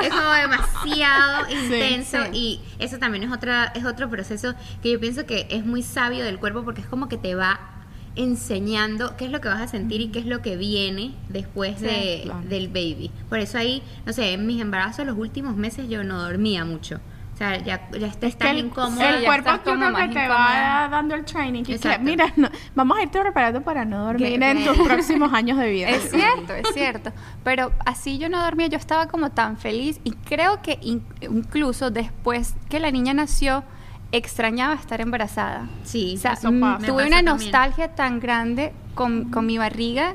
es, 0.00 0.06
es 0.06 0.10
como 0.12 0.30
demasiado 0.32 1.50
intenso. 1.50 2.18
sí. 2.24 2.30
Y 2.32 2.60
eso 2.78 2.98
también 2.98 3.24
es, 3.24 3.32
otra, 3.32 3.72
es 3.74 3.84
otro 3.84 4.08
proceso 4.10 4.54
que 4.82 4.92
yo 4.92 5.00
pienso 5.00 5.26
que 5.26 5.46
es 5.50 5.64
muy 5.64 5.82
sabio 5.82 6.24
del 6.24 6.38
cuerpo 6.38 6.62
porque 6.64 6.80
es 6.80 6.86
como 6.86 7.08
que 7.08 7.16
te 7.16 7.34
va 7.34 7.60
enseñando 8.16 9.16
qué 9.16 9.26
es 9.26 9.30
lo 9.30 9.40
que 9.40 9.48
vas 9.48 9.60
a 9.60 9.68
sentir 9.68 10.00
y 10.00 10.08
qué 10.08 10.18
es 10.20 10.26
lo 10.26 10.42
que 10.42 10.56
viene 10.56 11.14
después 11.28 11.78
Sí, 11.78 11.84
de, 11.84 12.20
claro. 12.24 12.40
del 12.48 12.68
baby. 12.68 13.10
Por 13.28 13.38
eso 13.38 13.58
ahí, 13.58 13.82
no 14.06 14.12
sé, 14.12 14.32
en 14.32 14.46
mis 14.46 14.60
embarazos 14.60 15.06
los 15.06 15.16
últimos 15.16 15.56
meses 15.56 15.88
yo 15.88 16.04
no 16.04 16.20
dormía 16.22 16.64
mucho. 16.64 17.00
O 17.34 17.36
sea, 17.40 17.56
ya, 17.56 17.88
ya 17.92 18.06
está, 18.08 18.26
Es 18.26 18.34
estás 18.34 18.50
el, 18.50 18.58
incómodo. 18.58 19.00
El 19.02 19.24
cuerpo 19.24 19.50
yo 19.50 19.62
como 19.64 19.94
creo 19.94 20.08
que 20.08 20.14
te 20.14 20.28
va 20.28 20.88
dando 20.90 21.14
el 21.14 21.24
training. 21.24 21.62
Y 21.66 21.78
que, 21.78 21.98
mira, 21.98 22.30
no, 22.36 22.50
vamos 22.74 22.98
a 22.98 23.02
irte 23.02 23.18
preparando 23.18 23.62
para 23.62 23.86
no 23.86 24.04
dormir 24.04 24.42
en 24.42 24.62
tus 24.66 24.76
próximos 24.86 25.32
años 25.32 25.56
de 25.56 25.70
vida. 25.70 25.88
Es 25.88 26.10
cierto, 26.10 26.52
es 26.52 26.74
cierto. 26.74 27.12
Pero 27.42 27.72
así 27.86 28.18
yo 28.18 28.28
no 28.28 28.42
dormía, 28.42 28.66
yo 28.66 28.76
estaba 28.76 29.06
como 29.08 29.30
tan 29.30 29.56
feliz 29.56 30.00
y 30.04 30.10
creo 30.10 30.60
que 30.60 30.78
in- 30.82 31.02
incluso 31.22 31.90
después 31.90 32.54
que 32.68 32.78
la 32.78 32.90
niña 32.90 33.14
nació, 33.14 33.64
extrañaba 34.12 34.74
estar 34.74 35.00
embarazada. 35.00 35.66
Sí, 35.84 36.14
O 36.16 36.20
sea, 36.20 36.32
eso 36.32 36.50
mm, 36.50 36.60
pasa. 36.60 36.86
Tuve 36.86 37.04
pasa 37.04 37.06
una 37.06 37.16
también. 37.16 37.24
nostalgia 37.26 37.94
tan 37.94 38.18
grande 38.20 38.72
con, 38.94 39.30
con 39.30 39.46
mi 39.46 39.56
barriga 39.56 40.12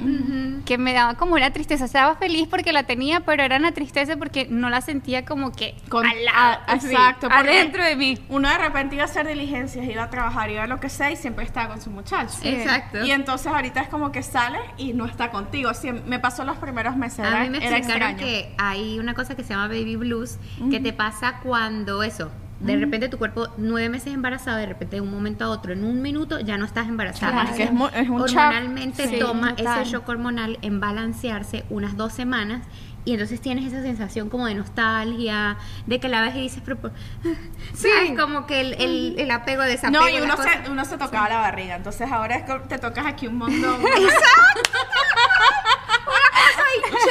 que 0.65 0.77
me 0.77 0.93
daba 0.93 1.15
como 1.15 1.35
una 1.35 1.51
tristeza. 1.51 1.85
Estaba 1.85 2.15
feliz 2.17 2.47
porque 2.49 2.73
la 2.73 2.83
tenía, 2.83 3.21
pero 3.21 3.41
era 3.41 3.55
una 3.57 3.71
tristeza 3.71 4.17
porque 4.17 4.47
no 4.49 4.69
la 4.69 4.81
sentía 4.81 5.23
como 5.25 5.51
que 5.53 5.75
Con- 5.89 6.05
al 6.05 6.25
lado, 6.25 6.37
a- 6.67 6.73
así, 6.73 6.87
exacto, 6.87 7.27
adentro 7.31 7.83
de 7.83 7.95
mí. 7.95 8.17
Uno 8.29 8.49
de 8.49 8.57
repente 8.57 8.95
iba 8.95 9.03
a 9.05 9.07
hacer 9.07 9.25
diligencias, 9.27 9.85
iba 9.87 10.03
a 10.03 10.09
trabajar, 10.09 10.49
iba 10.51 10.63
a 10.63 10.67
lo 10.67 10.79
que 10.79 10.89
sea 10.89 11.09
y 11.09 11.15
siempre 11.15 11.45
estaba 11.45 11.69
con 11.69 11.81
su 11.81 11.89
muchacho. 11.89 12.33
Exacto. 12.43 13.03
Y 13.05 13.11
entonces 13.11 13.47
ahorita 13.47 13.79
es 13.81 13.87
como 13.87 14.11
que 14.11 14.21
sale 14.23 14.59
y 14.77 14.93
no 14.93 15.05
está 15.05 15.31
contigo. 15.31 15.73
Sí, 15.73 15.91
me 16.05 16.19
pasó 16.19 16.43
los 16.43 16.57
primeros 16.57 16.97
meses. 16.97 17.19
A 17.21 17.29
era, 17.29 17.39
mí 17.43 17.49
me 17.49 17.65
era 17.65 17.77
extraño. 17.77 18.17
que 18.17 18.53
hay 18.57 18.99
una 18.99 19.13
cosa 19.13 19.35
que 19.35 19.43
se 19.43 19.53
llama 19.53 19.67
baby 19.69 19.95
blues 19.95 20.37
que 20.69 20.79
te 20.81 20.91
pasa 20.93 21.39
cuando 21.41 22.03
eso, 22.03 22.29
de 22.65 22.77
repente 22.77 23.09
tu 23.09 23.17
cuerpo 23.17 23.47
nueve 23.57 23.89
meses 23.89 24.13
embarazado, 24.13 24.57
de 24.57 24.65
repente 24.65 24.97
de 24.97 25.01
un 25.01 25.11
momento 25.11 25.45
a 25.45 25.49
otro, 25.49 25.73
en 25.73 25.83
un 25.83 26.01
minuto 26.01 26.39
ya 26.39 26.57
no 26.57 26.65
estás 26.65 26.87
embarazada. 26.87 27.31
Claro, 27.31 27.49
es 27.49 27.55
que 27.55 27.63
es 27.63 27.69
es 27.69 28.09
un. 28.09 28.21
Hormonalmente 28.21 29.07
toma 29.19 29.55
ese 29.57 29.85
shock 29.85 30.07
hormonal 30.09 30.57
en 30.61 30.79
balancearse 30.79 31.65
unas 31.69 31.95
dos 31.95 32.13
semanas 32.13 32.63
y 33.05 33.13
entonces 33.13 33.39
tienes 33.39 33.71
esa 33.71 33.83
sensación 33.83 34.29
como 34.29 34.47
de 34.47 34.55
nostalgia, 34.55 35.57
de 35.85 35.99
que 35.99 36.09
la 36.09 36.21
ves 36.21 36.35
y 36.35 36.39
dices, 36.41 36.63
pero, 36.65 36.79
Sí. 37.73 37.87
¿sabes? 37.93 38.19
Como 38.19 38.47
que 38.47 38.61
el, 38.61 38.73
el, 38.81 39.15
el 39.19 39.31
apego, 39.31 39.61
desapego. 39.61 40.03
No, 40.03 40.09
y 40.09 40.19
uno 40.19 40.35
se, 40.37 40.71
uno 40.71 40.83
se 40.85 40.97
tocaba 40.97 41.29
la 41.29 41.37
barriga. 41.37 41.75
Entonces 41.75 42.11
ahora 42.11 42.37
es 42.37 42.43
que 42.43 42.59
te 42.67 42.79
tocas 42.79 43.05
aquí 43.05 43.27
un 43.27 43.37
montón. 43.37 43.79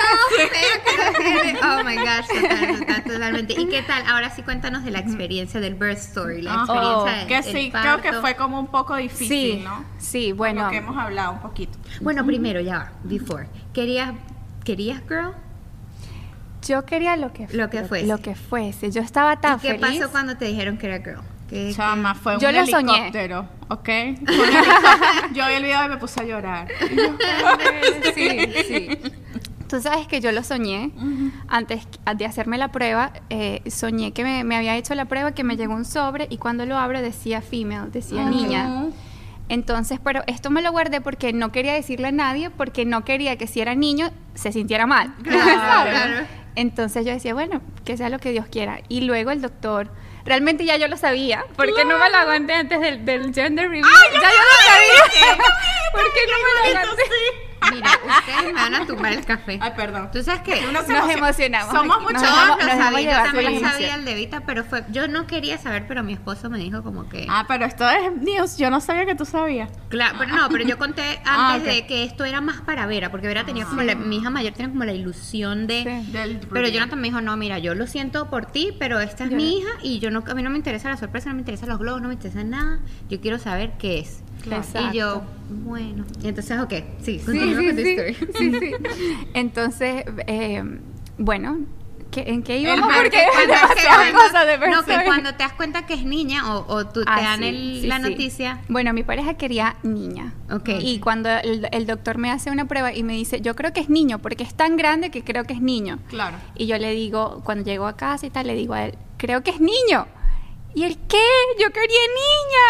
Oh 1.62 1.82
my 1.84 1.96
gosh, 1.96 2.26
total, 2.28 2.78
total, 2.80 3.04
totalmente. 3.04 3.54
¿Y 3.60 3.66
qué 3.68 3.82
tal? 3.82 4.02
Ahora 4.06 4.30
sí 4.30 4.42
cuéntanos 4.42 4.84
de 4.84 4.90
la 4.90 4.98
experiencia 4.98 5.60
del 5.60 5.74
birth 5.74 5.98
story, 5.98 6.42
la 6.42 6.54
experiencia 6.54 7.12
del 7.12 7.26
que 7.26 7.42
sí, 7.42 7.66
el 7.66 7.72
creo 7.72 7.96
que 8.00 8.08
parto. 8.08 8.20
fue 8.20 8.36
como 8.36 8.58
un 8.60 8.66
poco 8.68 8.96
difícil, 8.96 9.28
Sí, 9.58 9.60
¿no? 9.64 9.84
sí, 9.98 10.32
bueno. 10.32 10.64
Lo 10.64 10.70
que 10.70 10.76
hemos 10.78 10.96
hablado 10.96 11.32
un 11.32 11.40
poquito. 11.40 11.78
Bueno, 12.00 12.24
primero 12.26 12.60
ya 12.60 12.78
va, 12.78 12.92
before. 13.04 13.46
¿Querías, 13.72 14.12
querías 14.64 15.00
girl? 15.08 15.32
Yo 16.66 16.84
quería 16.86 17.16
lo 17.16 17.32
que 17.32 17.46
Lo 17.52 17.68
que 17.70 17.84
fuese. 17.84 18.06
Lo 18.06 18.18
que 18.18 18.34
fuese. 18.34 18.90
Yo 18.90 19.02
estaba 19.02 19.40
tan 19.40 19.58
¿Y 19.58 19.60
qué 19.60 19.78
feliz. 19.78 20.00
pasó 20.00 20.10
cuando 20.10 20.36
te 20.36 20.46
dijeron 20.46 20.78
que 20.78 20.86
era 20.86 20.98
girl? 20.98 21.20
¿Qué- 21.48 21.72
Chama, 21.74 22.14
fue 22.14 22.38
Yo 22.40 22.48
un 22.48 22.54
lo 22.56 22.66
soñé. 22.66 22.92
helicóptero, 22.94 23.48
¿ok? 23.68 23.88
Helicóptero. 23.88 24.62
Yo 25.34 25.46
vi 25.46 25.52
el 25.54 25.62
video 25.62 25.84
y 25.84 25.88
me 25.90 25.96
puse 25.98 26.20
a 26.20 26.24
llorar. 26.24 26.68
sí, 28.14 28.28
sí. 28.66 28.98
Tú 29.74 29.80
sabes 29.82 30.06
que 30.06 30.20
yo 30.20 30.30
lo 30.30 30.44
soñé 30.44 30.92
antes 31.48 31.82
de 32.16 32.24
hacerme 32.26 32.58
la 32.58 32.68
prueba. 32.68 33.12
eh, 33.28 33.60
soñé 33.68 34.12
que 34.12 34.22
me, 34.22 34.44
me 34.44 34.54
había 34.54 34.76
hecho 34.76 34.94
la 34.94 35.06
prueba, 35.06 35.32
que 35.32 35.42
me 35.42 35.56
llegó 35.56 35.74
un 35.74 35.84
sobre 35.84 36.28
y 36.30 36.38
cuando 36.38 36.64
lo 36.64 36.78
abro 36.78 37.02
decía 37.02 37.42
female, 37.42 37.90
decía 37.90 38.24
niña. 38.24 38.84
Entonces, 39.48 39.98
pero 40.02 40.22
esto 40.28 40.48
me 40.50 40.62
lo 40.62 40.70
guardé 40.70 41.00
porque 41.00 41.32
no 41.32 41.50
quería 41.50 41.72
decirle 41.72 42.06
a 42.06 42.12
nadie, 42.12 42.50
porque 42.50 42.84
no 42.84 43.04
quería 43.04 43.36
que 43.36 43.48
si 43.48 43.60
era 43.62 43.74
niño 43.74 44.12
se 44.34 44.52
sintiera 44.52 44.86
mal. 44.86 45.12
¿sabes? 45.28 46.28
Entonces 46.54 47.04
yo 47.04 47.12
decía, 47.12 47.34
bueno, 47.34 47.60
que 47.84 47.96
sea 47.96 48.10
lo 48.10 48.20
que 48.20 48.30
Dios 48.30 48.46
quiera. 48.46 48.78
Y 48.88 49.00
luego 49.00 49.32
el 49.32 49.42
doctor, 49.42 49.90
realmente 50.24 50.64
ya 50.64 50.76
yo 50.76 50.86
lo 50.86 50.96
sabía, 50.96 51.44
porque 51.56 51.84
no 51.84 51.98
me 51.98 52.10
lo 52.10 52.16
aguanté 52.16 52.52
antes 52.54 52.80
del, 52.80 53.04
del 53.04 53.34
gender 53.34 53.68
review. 53.68 53.84
ya 54.12 54.20
yo 54.20 54.20
lo 54.20 54.70
sabía. 54.70 55.44
porque 55.92 56.20
no 56.30 56.36
me 56.38 56.72
lo 56.74 56.78
aguanté. 56.78 57.02
Mira, 57.72 57.90
ustedes 58.18 58.44
me 58.46 58.52
van 58.52 58.74
a 58.74 58.86
tumbar 58.86 59.12
el 59.12 59.24
café. 59.24 59.58
Ay, 59.60 59.72
perdón. 59.76 60.10
Tú 60.12 60.22
sabes 60.22 60.42
se 60.44 60.72
Nos 60.72 60.88
emociona. 60.88 61.12
emocionamos. 61.12 61.74
Somos 61.74 62.02
muchos. 62.02 62.22
dejamos 62.22 62.58
sabía, 62.78 63.18
yo 63.18 63.24
también 63.32 63.60
sabía 63.60 63.94
el 63.94 64.04
de 64.04 64.14
Vita, 64.14 64.42
pero 64.46 64.64
fue, 64.64 64.84
yo 64.90 65.08
no 65.08 65.26
quería 65.26 65.58
saber, 65.58 65.86
pero 65.86 66.02
mi 66.02 66.12
esposo 66.12 66.50
me 66.50 66.58
dijo 66.58 66.82
como 66.82 67.08
que... 67.08 67.26
Ah, 67.28 67.44
pero 67.48 67.64
esto 67.64 67.88
es 67.88 68.12
news. 68.16 68.56
Yo 68.58 68.70
no 68.70 68.80
sabía 68.80 69.06
que 69.06 69.14
tú 69.14 69.24
sabías. 69.24 69.70
Claro, 69.88 70.16
pero 70.18 70.34
no, 70.34 70.48
pero 70.48 70.64
yo 70.64 70.78
conté 70.78 71.02
antes 71.02 71.26
Ah, 71.26 71.56
ok. 71.58 71.64
de 71.64 71.86
que 71.86 72.04
esto 72.04 72.24
era 72.24 72.40
más 72.40 72.60
para 72.62 72.86
Vera, 72.86 73.10
porque 73.10 73.26
Vera 73.26 73.44
tenía 73.44 73.64
como 73.64 73.82
la, 73.82 73.94
mi 73.94 74.18
hija 74.18 74.30
mayor 74.30 74.52
tiene 74.54 74.70
como 74.72 74.84
la 74.84 74.92
ilusión 74.92 75.66
de... 75.66 75.82
Sí. 76.04 76.12
Del 76.12 76.38
Pero. 76.52 76.68
Jonathan 76.68 77.00
me 77.00 77.08
dijo, 77.08 77.20
no, 77.20 77.36
mira, 77.36 77.58
yo 77.58 77.74
lo 77.74 77.86
siento 77.86 78.30
por 78.30 78.46
ti, 78.46 78.74
pero 78.78 79.00
esta 79.00 79.24
es 79.24 79.30
Yo 79.30 79.36
mi 79.36 79.44
no. 79.44 79.58
hija 79.58 79.70
y 79.82 79.98
yo 79.98 80.10
no, 80.10 80.22
a 80.26 80.34
mí 80.34 80.42
no 80.42 80.50
me 80.50 80.56
interesa 80.56 80.88
la 80.88 80.96
sorpresa, 80.96 81.28
no 81.28 81.34
me 81.36 81.40
interesan 81.40 81.68
los 81.68 81.78
globos, 81.78 82.00
no 82.02 82.08
me 82.08 82.14
interesa 82.14 82.44
nada. 82.44 82.78
Yo 83.08 83.20
quiero 83.20 83.38
saber 83.38 83.72
qué 83.78 83.98
es. 84.00 84.22
Y 84.46 84.96
yo, 84.96 85.22
bueno. 85.64 86.04
Entonces, 86.22 86.58
ok, 86.60 86.72
sí, 87.02 87.18
Sí, 87.18 87.20
sí, 87.20 87.24
con 87.24 87.36
tu 87.40 87.82
sí, 87.82 87.88
historia. 87.90 88.14
sí, 88.38 88.52
sí. 88.60 88.72
Entonces, 89.34 90.04
eh, 90.26 90.62
bueno, 91.18 91.58
¿qué- 92.10 92.24
¿en 92.28 92.42
qué 92.42 92.58
íbamos? 92.58 92.88
Porque 92.94 93.16
de 93.16 94.68
No, 94.68 94.84
que 94.84 95.04
cuando 95.04 95.32
te 95.32 95.38
das 95.42 95.52
cuenta 95.52 95.86
que 95.86 95.94
es 95.94 96.04
niña 96.04 96.54
o, 96.56 96.64
o 96.74 96.86
tú 96.86 97.00
te 97.04 97.10
Ah, 97.10 97.20
dan 97.22 97.40
sí, 97.40 97.46
el- 97.46 97.78
sí, 97.82 97.86
la 97.86 97.96
sí. 97.96 98.02
noticia. 98.02 98.60
Bueno, 98.68 98.92
mi 98.92 99.02
pareja 99.02 99.34
quería 99.34 99.76
niña. 99.82 100.34
Ok. 100.50 100.68
Y 100.80 100.98
cuando 101.00 101.28
el, 101.30 101.68
el 101.72 101.86
doctor 101.86 102.18
me 102.18 102.30
hace 102.30 102.50
una 102.50 102.66
prueba 102.66 102.92
y 102.92 103.02
me 103.02 103.14
dice, 103.14 103.40
yo 103.40 103.54
creo 103.56 103.72
que 103.72 103.80
es 103.80 103.88
niño, 103.88 104.18
porque 104.18 104.44
es 104.44 104.54
tan 104.54 104.76
grande 104.76 105.10
que 105.10 105.22
creo 105.24 105.44
que 105.44 105.54
es 105.54 105.60
niño. 105.60 105.98
Claro. 106.08 106.36
Y 106.56 106.66
yo 106.66 106.78
le 106.78 106.92
digo, 106.92 107.42
cuando 107.44 107.64
llego 107.64 107.86
a 107.86 107.96
casa 107.96 108.26
y 108.26 108.30
tal, 108.30 108.46
le 108.46 108.54
digo 108.54 108.74
a 108.74 108.84
él, 108.86 108.98
creo 109.16 109.42
que 109.42 109.50
es 109.50 109.60
niño. 109.60 110.06
¿Y 110.74 110.82
él 110.84 110.98
qué? 111.08 111.22
Yo 111.60 111.70
quería 111.70 112.00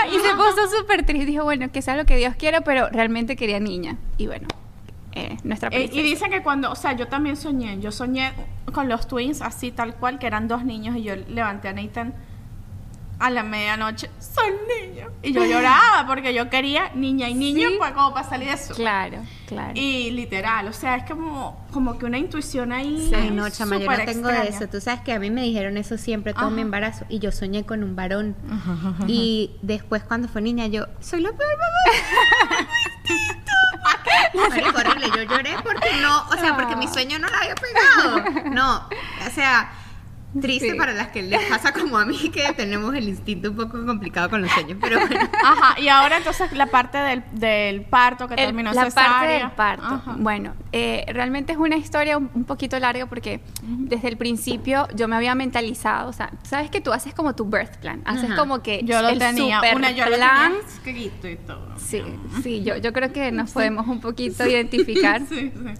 niña. 0.09 0.17
Y 0.17 0.21
se 0.21 0.35
puso 0.35 0.69
súper 0.79 1.07
triste. 1.07 1.27
Dijo, 1.27 1.45
bueno, 1.45 1.71
que 1.73 1.83
sea 1.83 1.97
lo 1.97 2.05
que 2.05 2.17
Dios 2.17 2.35
quiera, 2.37 2.61
pero 2.61 2.89
realmente 2.91 3.37
quería 3.37 3.61
niña. 3.61 3.97
Y 4.19 4.27
bueno, 4.27 4.47
eh, 5.13 5.37
nuestra 5.45 5.71
Eh, 5.73 5.89
y 5.93 6.03
dicen 6.03 6.31
que 6.31 6.43
cuando, 6.43 6.71
o 6.71 6.77
sea, 6.77 6.93
yo 6.93 7.09
también 7.09 7.37
soñé, 7.37 7.81
yo 7.81 7.93
soñé 7.93 8.33
con 8.73 8.89
los 8.89 9.07
twins 9.07 9.41
así 9.43 9.71
tal 9.71 9.95
cual, 9.95 10.19
que 10.19 10.27
eran 10.27 10.49
dos 10.49 10.65
niños 10.65 10.97
y 10.97 11.03
yo 11.03 11.17
levanté 11.17 11.69
a 11.69 11.73
Nathan 11.73 12.15
a 13.19 13.31
la 13.31 13.43
medianoche, 13.43 14.11
son 14.19 14.53
niños. 14.69 15.11
Y 15.23 15.33
yo 15.33 15.45
lloraba 15.45 16.07
porque 16.07 16.35
yo 16.35 16.51
quería 16.51 16.91
niña 16.95 17.29
y 17.29 17.35
niño 17.35 17.69
Sí. 17.69 17.75
pues, 17.79 17.93
como 17.93 18.13
para 18.13 18.29
salir 18.29 18.49
de 18.49 18.55
eso. 18.55 18.75
Claro, 18.75 19.19
claro. 19.47 19.73
Y 19.75 20.11
literal, 20.11 20.67
o 20.69 20.73
sea, 20.73 20.97
es 20.97 21.05
como, 21.11 21.65
como 21.73 21.97
que 21.99 22.05
una 22.07 22.19
intuición 22.19 22.73
ahí. 22.73 23.11
Ay, 23.15 23.31
no, 23.31 23.49
chama, 23.51 23.79
yo 23.79 23.91
no 23.91 24.05
tengo 24.05 24.29
de 24.29 24.49
eso. 24.49 24.67
Tú 24.69 24.81
sabes 24.81 25.01
que 25.03 25.13
a 25.13 25.19
mí 25.19 25.31
me 25.31 25.43
dijeron 25.43 25.77
eso 25.77 25.97
siempre, 25.97 26.33
todo 26.35 26.47
Ajá. 26.47 26.55
mi 26.55 26.63
embarazo. 26.63 27.05
Y 27.09 27.19
yo 27.21 27.31
soñé 27.33 27.65
con 27.65 27.83
un 27.85 27.97
varón. 27.97 28.35
Y 29.07 29.53
después, 29.63 30.03
cuando 30.05 30.29
fue 30.29 30.43
niña, 30.43 30.67
yo, 30.67 30.87
soy 31.01 31.21
la 31.21 31.31
peor 31.33 31.57
mamá. 31.59 32.69
Horrible. 34.77 35.07
Yo 35.17 35.23
lloré 35.23 35.55
porque 35.63 35.89
no, 36.03 36.23
o 36.29 36.33
sea, 36.37 36.57
porque 36.57 36.77
mi 36.77 36.89
sueño 36.89 37.19
no 37.19 37.29
la 37.29 37.39
había 37.39 37.55
pegado. 37.55 38.51
No, 38.51 38.89
o 39.27 39.31
sea, 39.35 39.73
triste 40.41 40.71
Sí. 40.73 40.77
para 40.77 40.93
las 40.93 41.09
que 41.09 41.23
les 41.23 41.41
pasa 41.45 41.73
como 41.73 41.97
a 41.99 42.05
mí, 42.05 42.31
que 42.31 42.53
tenemos 42.55 42.95
el 42.95 43.09
instinto 43.09 43.51
un 43.51 43.57
poco 43.57 43.85
complicado 43.87 44.31
con 44.31 44.43
los 44.43 44.51
sueños. 44.51 44.79
Pero 44.81 44.99
bueno. 45.01 45.29
Ajá, 45.45 45.81
y 45.81 45.89
ahora 45.89 46.17
entonces 46.19 46.53
la 46.53 46.67
parte 46.67 46.99
del, 46.99 47.23
del 47.33 47.83
parto 47.83 48.27
que 48.29 48.35
El- 48.35 48.47
terminó 48.47 48.73
la 48.73 48.85
cesárea. 48.85 49.11
parte 49.19 49.33
del 49.33 49.51
parto. 49.53 49.85
Ajá. 49.87 50.15
Bueno, 50.19 50.55
eh, 50.73 51.05
realmente 51.09 51.53
es 51.53 51.59
una 51.59 51.77
historia 51.77 52.19
un, 52.19 52.31
un 52.35 52.45
poquito 52.45 52.79
larga 52.79 53.07
porque 53.07 53.41
desde 53.63 54.09
el 54.09 54.17
principio 54.17 54.89
yo 54.95 55.09
me 55.09 55.17
había 55.17 55.35
mentalizado, 55.35 56.09
o 56.11 56.13
sea, 56.13 56.31
sabes 56.43 56.71
que 56.71 56.81
tú 56.81 56.93
haces 56.93 57.15
como 57.15 57.35
tu 57.35 57.45
birth 57.45 57.77
plan, 57.79 58.03
haces 58.05 58.25
Ajá. 58.31 58.37
como 58.37 58.63
que 58.63 58.81
Yo 58.85 59.01
lo 59.03 59.09
el 59.11 59.19
tenía, 59.19 59.57
super 59.61 59.77
una 59.77 59.91
yo 59.93 60.07
lo 60.07 60.17
plan. 60.17 60.53
tenía 60.53 60.67
escrito 60.69 61.29
y 61.29 61.37
todo. 61.37 61.75
Sí, 61.79 62.03
sí, 62.43 62.63
yo, 62.63 62.77
yo 62.79 62.93
creo 62.93 63.13
que 63.13 63.31
nos 63.33 63.53
podemos 63.53 63.87
un 63.89 64.01
poquito 64.01 64.47
identificar. 64.47 65.23
Sí, 65.29 65.51
sí. 65.55 65.75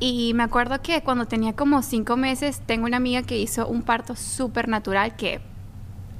Y 0.00 0.32
me 0.34 0.42
acuerdo 0.42 0.80
que 0.80 1.02
cuando 1.02 1.26
tenía 1.26 1.52
como 1.54 1.82
cinco 1.82 2.16
meses, 2.16 2.62
tengo 2.66 2.86
una 2.86 2.96
amiga 2.96 3.22
que 3.22 3.38
hizo 3.38 3.68
un 3.68 3.82
parto 3.82 4.16
súper 4.16 4.66
natural 4.68 5.14
que 5.14 5.40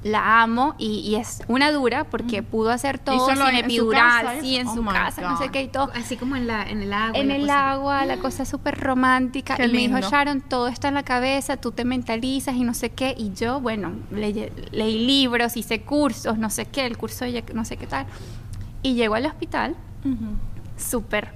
la 0.03 0.41
amo 0.41 0.73
y, 0.79 0.99
y 1.01 1.15
es 1.15 1.43
una 1.47 1.71
dura 1.71 2.05
porque 2.05 2.41
pudo 2.41 2.71
hacer 2.71 2.97
todo 2.97 3.17
¿Hizo 3.17 3.35
lo 3.39 3.45
sin 3.45 3.55
en 3.55 3.61
su 3.61 3.65
epidural, 3.65 4.25
casa, 4.25 4.41
sí, 4.41 4.55
en 4.55 4.65
su 4.67 4.79
Oh 4.79 4.83
my 4.83 4.91
casa, 4.91 5.21
no 5.21 5.37
sé 5.37 5.49
qué 5.49 5.61
y 5.61 5.67
todo. 5.67 5.91
Así 5.93 6.17
como 6.17 6.35
en, 6.35 6.47
la, 6.47 6.63
en 6.63 6.81
el 6.81 6.91
agua. 6.91 7.19
En 7.19 7.29
el 7.29 7.41
cosa. 7.41 7.71
agua, 7.71 8.05
la 8.05 8.17
cosa 8.17 8.45
súper 8.45 8.79
romántica. 8.79 9.55
Qué 9.55 9.65
y 9.65 9.71
me 9.71 9.77
dijo. 9.77 9.99
Sharon, 9.99 10.41
todo 10.41 10.67
está 10.69 10.87
en 10.87 10.95
la 10.95 11.03
cabeza, 11.03 11.57
tú 11.57 11.71
te 11.71 11.85
mentalizas 11.85 12.55
y 12.55 12.63
no 12.63 12.73
sé 12.73 12.89
qué. 12.91 13.13
Y 13.15 13.33
yo, 13.33 13.61
bueno, 13.61 13.93
le- 14.11 14.51
leí 14.71 15.05
libros, 15.05 15.55
hice 15.55 15.81
cursos, 15.81 16.37
no 16.39 16.49
sé 16.49 16.65
qué, 16.65 16.85
el 16.87 16.97
curso 16.97 17.25
de 17.25 17.43
no 17.53 17.63
sé 17.63 17.77
qué 17.77 17.85
tal. 17.85 18.07
Y 18.81 18.95
llego 18.95 19.13
al 19.13 19.27
hospital, 19.27 19.75
súper 20.77 21.29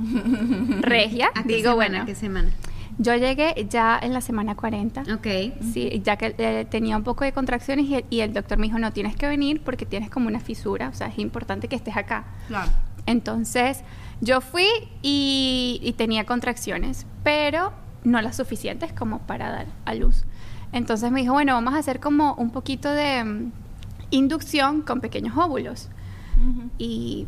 regia. 0.80 1.30
¿A 1.34 1.42
qué 1.42 1.56
Digo, 1.56 1.70
semana, 1.72 1.74
bueno, 1.74 2.02
¿A 2.02 2.06
qué 2.06 2.14
semana? 2.14 2.50
yo 2.98 3.14
llegué 3.16 3.66
ya 3.68 3.98
en 4.02 4.12
la 4.12 4.20
semana 4.20 4.54
40. 4.54 5.02
Ok. 5.14 5.26
Sí, 5.72 6.02
ya 6.04 6.16
que 6.16 6.34
eh, 6.38 6.66
tenía 6.70 6.96
un 6.96 7.04
poco 7.04 7.24
de 7.24 7.32
contracciones 7.32 7.86
y, 7.86 8.04
y 8.10 8.20
el 8.20 8.32
doctor 8.32 8.58
me 8.58 8.66
dijo, 8.66 8.78
no, 8.78 8.92
tienes 8.92 9.16
que 9.16 9.26
venir 9.28 9.62
porque 9.62 9.86
tienes 9.86 10.10
como 10.10 10.28
una 10.28 10.40
fisura, 10.40 10.88
o 10.88 10.94
sea, 10.94 11.06
es 11.08 11.18
importante 11.18 11.68
que 11.68 11.76
estés 11.76 11.96
acá. 11.96 12.24
Claro. 12.48 12.70
Entonces, 13.06 13.82
yo 14.20 14.40
fui 14.40 14.68
y, 15.02 15.80
y 15.82 15.92
tenía 15.94 16.24
contracciones, 16.24 17.06
pero 17.24 17.72
no 18.04 18.20
las 18.20 18.36
suficientes 18.36 18.92
como 18.92 19.20
para 19.20 19.50
dar 19.50 19.66
a 19.84 19.94
luz. 19.94 20.24
Entonces 20.72 21.10
me 21.10 21.20
dijo, 21.20 21.32
bueno, 21.32 21.54
vamos 21.54 21.74
a 21.74 21.78
hacer 21.78 22.00
como 22.00 22.34
un 22.34 22.50
poquito 22.50 22.90
de 22.90 23.24
mm, 23.24 23.52
inducción 24.10 24.82
con 24.82 25.00
pequeños 25.00 25.36
óvulos. 25.36 25.88
Y 26.78 27.26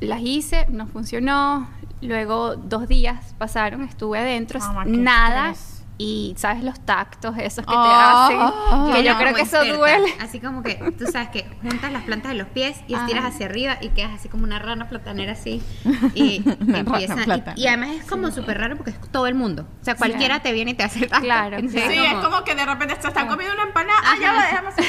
las 0.00 0.20
hice, 0.22 0.66
no 0.70 0.86
funcionó. 0.86 1.68
Luego 2.00 2.56
dos 2.56 2.86
días 2.88 3.34
pasaron, 3.38 3.82
estuve 3.84 4.18
adentro, 4.18 4.60
qué 4.84 4.90
nada. 4.90 5.50
estrés. 5.50 5.70
Y 5.96 6.34
sabes 6.36 6.64
los 6.64 6.80
tactos 6.80 7.36
esos 7.38 7.64
que 7.64 7.70
te 7.70 7.76
Oh, 7.78 7.84
hacen, 7.84 8.36
oh, 8.40 8.90
que 8.92 9.04
yo 9.04 9.12
no, 9.12 9.18
creo 9.18 9.28
como 9.32 9.36
que 9.36 9.42
eso 9.42 9.56
experta. 9.58 9.78
duele. 9.78 10.12
Así 10.20 10.40
como 10.40 10.62
que 10.64 10.74
tú 10.98 11.06
sabes 11.06 11.28
que 11.28 11.46
juntas 11.62 11.92
las 11.92 12.02
plantas 12.02 12.32
de 12.32 12.38
los 12.38 12.48
pies 12.48 12.76
y 12.88 12.94
estiras 12.94 13.24
Ajá. 13.24 13.28
hacia 13.32 13.46
arriba 13.46 13.76
y 13.80 13.90
quedas 13.90 14.10
así 14.12 14.28
como 14.28 14.42
una 14.42 14.58
rana 14.58 14.88
platanera 14.88 15.32
así. 15.32 15.62
Y 16.16 16.42
Una 16.66 16.80
empieza. 16.80 17.14
rana 17.14 17.44
y-. 17.56 17.60
Y, 17.62 17.66
además 17.68 17.90
es 17.90 18.04
como 18.10 18.32
súper 18.32 18.58
raro 18.58 18.76
porque 18.76 18.90
es 18.90 19.00
todo 19.12 19.28
el 19.28 19.36
mundo. 19.36 19.68
O 19.80 19.84
sea, 19.84 19.94
cualquiera 19.94 20.40
te 20.40 20.52
viene 20.52 20.72
y 20.72 20.74
te 20.74 20.82
hace 20.82 21.06
tacto. 21.06 21.24
Claro, 21.24 21.58
Sí, 21.60 21.78
es 21.78 22.14
como 22.14 22.42
que 22.42 22.56
de 22.56 22.66
repente 22.66 22.96
se 23.00 23.06
están 23.06 23.28
comiendo 23.28 23.54
una 23.54 23.62
empanada. 23.62 24.00
Ah, 24.02 24.14
ya 24.20 24.32
va, 24.32 24.42
déjame 24.46 24.68
hacer 24.70 24.84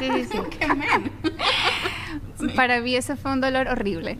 sí, 0.00 0.10
sí, 0.12 0.28
sí. 0.32 0.38
Para 2.56 2.80
mí 2.80 2.94
eso 2.94 3.16
fue 3.16 3.32
un 3.32 3.40
dolor 3.40 3.68
horrible. 3.68 4.18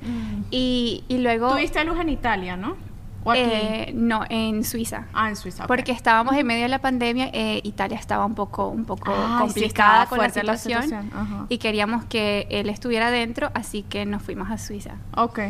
Y, 0.51 1.05
y 1.09 1.19
luego... 1.19 1.51
Tuviste 1.51 1.85
luz 1.85 1.99
en 2.01 2.09
Italia, 2.09 2.57
¿no? 2.57 2.77
¿O 3.25 3.31
aquí? 3.31 3.41
Eh, 3.45 3.93
no, 3.95 4.25
en 4.29 4.65
Suiza. 4.65 5.07
ah, 5.13 5.29
en 5.29 5.37
Suiza. 5.37 5.67
Porque 5.67 5.93
estábamos 5.93 6.35
en 6.37 6.47
medio 6.47 6.63
de 6.63 6.69
la 6.69 6.81
pandemia, 6.81 7.31
eh, 7.33 7.61
Italia 7.63 7.97
estaba 7.97 8.27
un 8.27 8.35
poco, 8.35 8.69
un 8.69 8.85
poco 8.85 9.13
complicada 9.39 10.07
con 10.07 10.19
la 10.19 10.29
situación, 10.31 11.11
y 11.49 11.59
queríamos 11.59 12.05
que 12.05 12.47
él 12.51 12.69
estuviera 12.69 13.11
dentro, 13.11 13.51
así 13.55 13.83
que 13.83 14.07
nos 14.07 14.23
fuimos 14.23 14.51
a 14.51 14.59
Suiza. 14.59 14.97
Ok. 15.17 15.41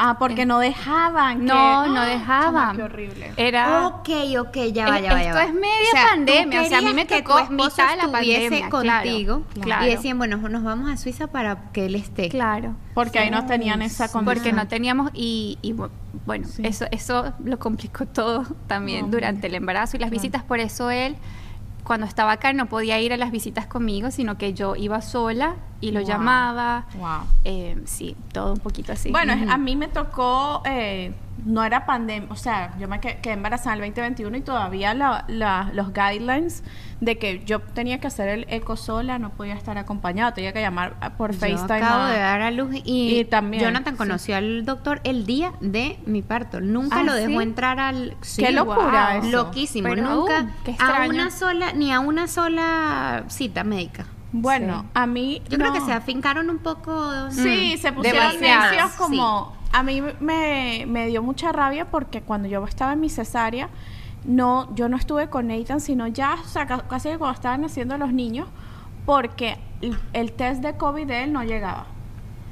Ah, 0.00 0.16
porque 0.18 0.46
no 0.46 0.60
dejaban. 0.60 1.38
que- 1.40 1.44
No, 1.46 1.86
no 1.88 2.00
¡Ah! 2.02 2.06
dejaban. 2.06 2.76
Qué 2.76 2.82
horrible. 2.84 3.32
Era 3.36 3.86
Ok, 3.88 4.08
ok, 4.38 4.56
ya 4.72 4.88
va, 4.88 5.00
ya 5.00 5.12
va. 5.12 5.22
ya 5.22 5.28
esto 5.30 5.34
va. 5.34 5.44
es 5.44 5.52
media 5.54 6.06
pandemia, 6.08 6.62
o 6.62 6.64
sea, 6.66 6.78
a 6.78 6.82
mí 6.82 6.94
me 6.94 7.06
que 7.06 7.20
tocó 7.22 7.38
esposo 7.40 7.70
mitad 7.82 7.90
de 7.90 7.96
la 7.96 8.04
estuviese 8.04 8.60
pandemia, 8.62 8.70
contigo 8.70 9.42
claro. 9.60 9.86
y 9.86 9.90
decían, 9.90 10.18
bueno, 10.18 10.36
nos 10.36 10.62
vamos 10.62 10.90
a 10.90 10.96
Suiza 10.96 11.26
para 11.26 11.70
que 11.72 11.86
él 11.86 11.96
esté. 11.96 12.28
claro. 12.28 12.74
Porque 12.94 13.18
ahí 13.18 13.30
no 13.30 13.44
tenían 13.46 13.82
esa 13.82 14.10
condición. 14.10 14.24
Porque 14.24 14.52
no 14.52 14.66
teníamos 14.68 15.10
y, 15.14 15.58
y 15.62 15.72
bu- 15.72 15.90
bueno, 16.26 16.46
Sí. 16.48 16.62
eso 16.64 16.86
eso 16.90 17.32
lo 17.44 17.58
complicó 17.58 18.06
todo 18.06 18.44
también 18.66 19.06
No, 19.06 19.12
durante 19.12 19.46
el 19.48 19.54
embarazo 19.56 19.96
y 19.96 20.00
las 20.00 20.10
Claro. 20.10 20.20
visitas, 20.20 20.42
por 20.44 20.58
eso 20.60 20.90
él 20.90 21.16
cuando 21.88 22.06
estaba 22.06 22.32
acá 22.32 22.52
no 22.52 22.66
podía 22.66 23.00
ir 23.00 23.12
a 23.12 23.16
las 23.16 23.30
visitas 23.32 23.66
conmigo, 23.66 24.10
sino 24.12 24.38
que 24.38 24.52
yo 24.54 24.76
iba 24.76 25.00
sola 25.00 25.56
y 25.80 25.90
lo 25.90 26.00
Wow. 26.00 26.08
llamaba. 26.08 26.84
Wow. 26.98 27.22
Eh, 27.44 27.76
sí, 27.86 28.14
todo 28.32 28.52
un 28.52 28.60
poquito 28.60 28.92
así. 28.92 29.10
Bueno, 29.10 29.32
a 29.50 29.56
mí 29.58 29.74
me 29.74 29.88
tocó 29.88 30.62
eh, 30.66 31.12
no 31.44 31.64
era 31.64 31.86
pandemia, 31.86 32.28
o 32.30 32.36
sea, 32.36 32.74
yo 32.78 32.88
me 32.88 33.00
que- 33.00 33.18
quedé 33.20 33.34
embarazada 33.34 33.76
en 33.76 33.82
el 33.84 33.90
2021 33.90 34.36
y 34.36 34.40
todavía 34.40 34.92
la- 34.94 35.24
la- 35.28 35.70
los 35.72 35.92
guidelines 35.92 36.64
de 37.00 37.16
que 37.18 37.44
yo 37.44 37.60
tenía 37.60 38.00
que 38.00 38.08
hacer 38.08 38.28
el 38.28 38.46
eco 38.48 38.76
sola, 38.76 39.18
no 39.18 39.30
podía 39.30 39.54
estar 39.54 39.78
acompañada, 39.78 40.34
tenía 40.34 40.52
que 40.52 40.60
llamar 40.60 40.94
por 41.16 41.32
Yo 41.32 41.38
FaceTime. 41.38 41.78
acabo 41.82 42.02
a- 42.04 42.10
de 42.10 42.18
dar 42.18 42.42
a 42.42 42.50
luz 42.50 42.74
y, 42.84 43.18
Y 43.20 43.24
también, 43.24 43.62
Jonathan 43.62 43.94
sí. 43.94 43.98
conoció 43.98 44.36
al 44.36 44.64
doctor 44.64 45.00
el 45.04 45.24
día 45.26 45.52
de 45.60 45.98
mi 46.06 46.22
parto. 46.22 46.60
Nunca 46.60 47.00
¿Ah, 47.00 47.04
lo 47.04 47.12
sí? 47.14 47.26
dejó 47.26 47.40
entrar 47.40 47.78
al. 47.78 48.16
Sí, 48.20 48.42
Qué 48.42 48.50
locura 48.52 49.10
wow. 49.18 49.22
eso. 49.28 49.30
Loquísimo. 49.44 49.88
Pero, 49.88 50.02
nunca. 50.02 50.46
uh, 50.66 50.82
a 50.82 51.06
una 51.08 51.30
sola, 51.30 51.72
ni 51.72 51.92
a 51.92 52.00
una 52.00 52.26
sola 52.26 53.24
cita 53.28 53.64
médica. 53.64 54.06
Bueno, 54.30 54.84
a 54.92 55.06
mí 55.06 55.40
Yo 55.48 55.56
creo 55.56 55.72
que 55.72 55.80
se 55.80 55.92
afincaron 55.92 56.50
un 56.50 56.58
poco. 56.58 57.30
Sí, 57.30 57.74
Mm, 57.76 57.80
se 57.80 57.92
pusieron 57.92 58.38
necios 58.40 58.90
como... 58.98 59.56
A 59.72 59.82
mí 59.82 60.02
me, 60.20 60.84
me 60.88 61.06
dio 61.08 61.22
mucha 61.22 61.52
rabia 61.52 61.90
porque 61.90 62.22
cuando 62.22 62.48
yo 62.48 62.64
estaba 62.64 62.92
en 62.94 63.00
mi 63.00 63.10
cesárea, 63.10 63.68
no, 64.24 64.74
yo 64.74 64.88
no 64.88 64.96
estuve 64.96 65.28
con 65.28 65.48
Nathan, 65.48 65.80
sino 65.80 66.06
ya, 66.06 66.34
o 66.42 66.44
sea, 66.44 66.66
ca- 66.66 66.86
casi 66.88 67.10
que 67.10 67.18
cuando 67.18 67.34
estaban 67.34 67.60
naciendo 67.60 67.96
los 67.98 68.12
niños, 68.12 68.48
porque 69.06 69.58
el, 69.80 69.98
el 70.12 70.32
test 70.32 70.62
de 70.62 70.76
COVID 70.76 71.06
de 71.06 71.24
él 71.24 71.32
no 71.32 71.44
llegaba. 71.44 71.86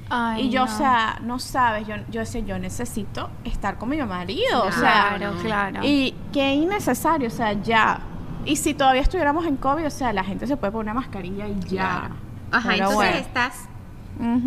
Ay, 0.09 0.47
y 0.47 0.51
yo, 0.51 0.63
o 0.65 0.69
sea, 0.69 1.19
no 1.23 1.39
sabes, 1.41 1.87
yo, 1.89 1.97
yo 2.11 2.21
decía, 2.21 2.41
yo 2.43 2.59
necesito 2.61 3.29
estar 3.45 3.77
con 3.77 3.89
mi 3.89 3.97
marido, 4.03 4.65
o 4.65 4.71
sea, 4.71 5.17
Claro, 5.17 5.35
claro. 5.43 5.81
y 5.83 6.15
qué 6.33 6.55
innecesario, 6.55 7.27
o 7.27 7.31
sea, 7.33 7.55
ya. 7.55 7.99
Y 8.45 8.55
si 8.55 8.73
todavía 8.75 9.03
estuviéramos 9.03 9.45
en 9.47 9.57
COVID, 9.57 9.85
o 9.87 9.91
sea, 9.91 10.13
la 10.13 10.23
gente 10.23 10.47
se 10.47 10.57
puede 10.57 10.71
poner 10.73 10.93
una 10.93 11.01
mascarilla 11.01 11.49
y 11.49 11.59
ya. 11.61 12.11
Ajá, 12.53 12.69
Pero 12.69 12.75
entonces 12.75 12.95
bueno. 12.95 13.17
estás 13.17 13.69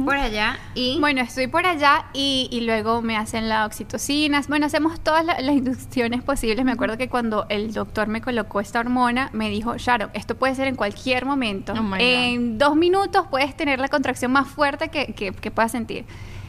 Por 0.06 0.16
allá 0.16 0.58
y. 0.74 1.00
Bueno, 1.00 1.22
estoy 1.22 1.48
por 1.48 1.66
allá 1.66 2.06
y, 2.14 2.48
y 2.52 2.62
luego 2.62 3.02
me 3.02 3.16
hacen 3.18 3.48
la 3.50 3.66
oxitocina. 3.66 4.42
Bueno, 4.48 4.66
hacemos 4.66 5.00
todas 5.00 5.24
la- 5.24 5.40
las 5.42 5.56
inducciones 5.56 6.24
posibles. 6.24 6.66
Me 6.66 6.72
acuerdo 6.72 6.98
que 6.98 7.08
cuando 7.10 7.46
el 7.50 7.72
doctor 7.74 8.08
me 8.08 8.22
colocó 8.22 8.60
esta 8.62 8.80
hormona, 8.80 9.30
me 9.34 9.50
dijo, 9.50 9.78
Sharon, 9.78 10.10
esto 10.14 10.36
puede 10.36 10.56
ser 10.56 10.68
en 10.68 10.76
cualquier 10.76 11.26
momento. 11.26 11.74
Oh 11.74 11.96
en 12.00 12.58
dos 12.58 12.76
minutos 12.76 13.26
puedes 13.30 13.56
tener 13.56 13.80
la 13.80 13.90
contracción 13.90 14.32
más 14.32 14.48
fuerte 14.48 14.90
que, 14.90 15.14
que, 15.14 15.32
que 15.32 15.52
puedas 15.52 15.72
sentir. 15.72 16.06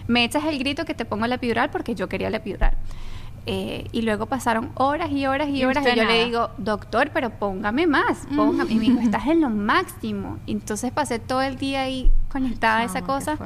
Me 0.07 0.25
echas 0.25 0.45
el 0.45 0.59
grito 0.59 0.85
que 0.85 0.95
te 0.95 1.05
pongo 1.05 1.27
la 1.27 1.35
epidural 1.37 1.71
porque 1.71 1.95
yo 1.95 2.09
quería 2.09 2.31
la 2.31 2.39
epidural. 2.39 2.73
Eh, 3.47 3.87
y 3.93 4.03
luego 4.03 4.27
pasaron 4.27 4.71
horas 4.75 5.11
y 5.11 5.27
horas 5.27 5.49
y 5.49 5.57
Y 5.63 5.65
horas 5.65 5.85
y 5.87 5.97
yo 5.97 6.03
nada. 6.05 6.15
le 6.15 6.25
digo, 6.27 6.51
doctor, 6.59 7.11
pero 7.13 7.31
póngame 7.31 7.87
más, 7.87 8.27
póngame. 8.37 8.73
Y 8.73 8.75
me 8.77 8.81
dijo, 8.85 9.01
estás 9.01 9.27
en 9.27 9.41
lo 9.41 9.49
máximo. 9.51 10.39
Entonces 10.47 10.93
pasé 10.93 11.19
todo 11.19 11.41
el 11.43 11.57
día 11.57 11.83
ahí 11.83 12.11
conectada 12.31 12.79
a 12.81 12.85
esa 12.85 13.03
cosa. 13.03 13.39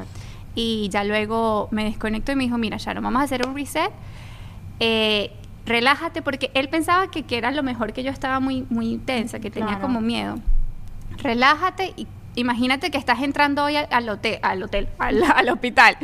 Y 0.57 0.89
ya 0.91 1.05
luego 1.05 1.69
me 1.71 1.85
desconecto 1.85 2.33
y 2.33 2.37
me 2.37 2.45
dijo, 2.45 2.59
mira, 2.59 2.77
Sharon, 2.79 3.03
vamos 3.05 3.21
a 3.21 3.25
hacer 3.25 3.47
un 3.47 3.55
reset. 3.55 3.91
Eh, 4.81 5.33
relájate, 5.67 6.23
porque 6.23 6.51
él 6.55 6.69
pensaba 6.69 7.11
que, 7.11 7.23
que 7.23 7.39
era 7.39 7.51
lo 7.53 7.63
mejor, 7.63 7.93
que 7.93 8.03
yo 8.03 8.11
estaba 8.11 8.41
muy, 8.41 8.67
muy 8.71 8.99
tensa, 8.99 9.39
que 9.41 9.51
tenía 9.51 9.69
Claro. 9.71 9.83
como 9.83 10.01
miedo. 10.01 10.37
Relájate 11.19 11.93
y 11.97 12.07
imagínate 12.35 12.91
que 12.91 12.99
estás 12.99 13.23
entrando 13.23 13.65
hoy 13.65 13.77
al, 13.77 13.87
al 13.91 14.09
hotel, 14.09 14.39
al 14.43 14.63
hotel, 14.63 14.89
al, 14.99 15.23
al 15.23 15.49
hospital. 15.49 15.97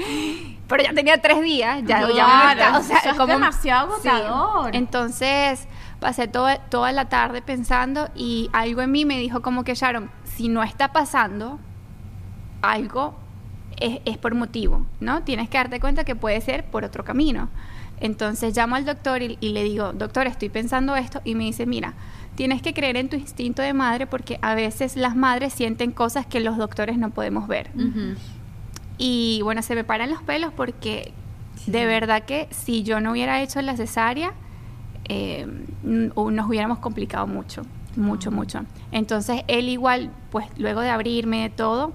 Pero 0.71 0.83
ya 0.85 0.95
tenía 0.95 1.21
tres 1.21 1.43
días, 1.43 1.81
ya, 1.85 2.01
ya 2.01 2.09
Claro, 2.09 2.51
está- 2.61 2.79
o 2.79 2.83
sea, 2.83 2.99
eso 2.99 3.11
es 3.11 3.17
como- 3.17 3.33
demasiado 3.33 4.01
Sí. 4.01 4.09
agotador. 4.09 4.75
Entonces 4.75 5.67
pasé 6.01 6.29
toda, 6.29 6.57
toda 6.57 6.93
la 6.93 7.11
tarde 7.11 7.43
pensando 7.43 8.09
y 8.15 8.49
algo 8.55 8.81
en 8.81 8.91
mí 8.91 9.05
me 9.05 9.19
dijo 9.19 9.43
como 9.43 9.65
que 9.65 9.75
Sharon, 9.75 10.11
si 10.25 10.49
no 10.49 10.63
está 10.63 10.93
pasando 10.93 11.59
algo, 12.63 13.15
es, 13.79 14.01
es 14.05 14.19
por 14.19 14.35
motivo, 14.35 14.87
¿no? 15.01 15.23
Tienes 15.23 15.49
que 15.49 15.59
darte 15.59 15.81
cuenta 15.81 16.05
que 16.05 16.15
puede 16.15 16.41
ser 16.41 16.65
por 16.65 16.85
otro 16.85 17.05
camino. 17.05 17.49
Entonces 18.01 18.57
llamo 18.57 18.77
al 18.77 18.85
doctor 18.87 19.23
y, 19.23 19.37
y 19.41 19.51
le 19.51 19.63
digo, 19.65 19.93
doctor, 19.93 20.27
estoy 20.27 20.49
pensando 20.49 20.97
esto, 20.97 21.21
y 21.25 21.35
me 21.35 21.45
dice, 21.45 21.67
mira, 21.67 21.95
tienes 22.35 22.63
que 22.63 22.73
creer 22.73 22.97
en 22.97 23.09
tu 23.11 23.17
instinto 23.17 23.61
de 23.61 23.75
madre 23.75 24.07
porque 24.07 24.39
a 24.41 24.55
veces 24.55 24.97
las 24.97 25.17
madres 25.17 25.53
sienten 25.53 25.91
cosas 25.93 26.25
que 26.27 26.41
los 26.41 26.57
doctores 26.57 26.97
no 26.97 27.11
podemos 27.11 27.47
ver. 27.49 27.71
Ujú. 27.75 28.15
Y 29.03 29.41
bueno, 29.43 29.63
se 29.63 29.75
me 29.75 29.83
paran 29.83 30.11
los 30.11 30.21
pelos 30.23 30.53
porque 30.55 31.13
de 31.67 31.87
verdad 31.87 32.25
que 32.25 32.49
si 32.51 32.83
yo 32.83 33.01
no 33.01 33.13
hubiera 33.13 33.41
hecho 33.43 33.61
la 33.63 33.75
cesárea, 33.75 34.33
eh, 35.09 35.47
o 36.15 36.31
nos 36.31 36.47
hubiéramos 36.49 36.79
complicado 36.81 37.27
mucho, 37.27 37.63
mucho, 37.97 38.31
mucho. 38.31 38.61
Entonces 38.93 39.43
él 39.49 39.71
igual, 39.71 40.11
pues 40.31 40.47
luego 40.59 40.83
de 40.83 40.91
abrirme 40.91 41.43
de 41.43 41.49
todo, 41.49 41.93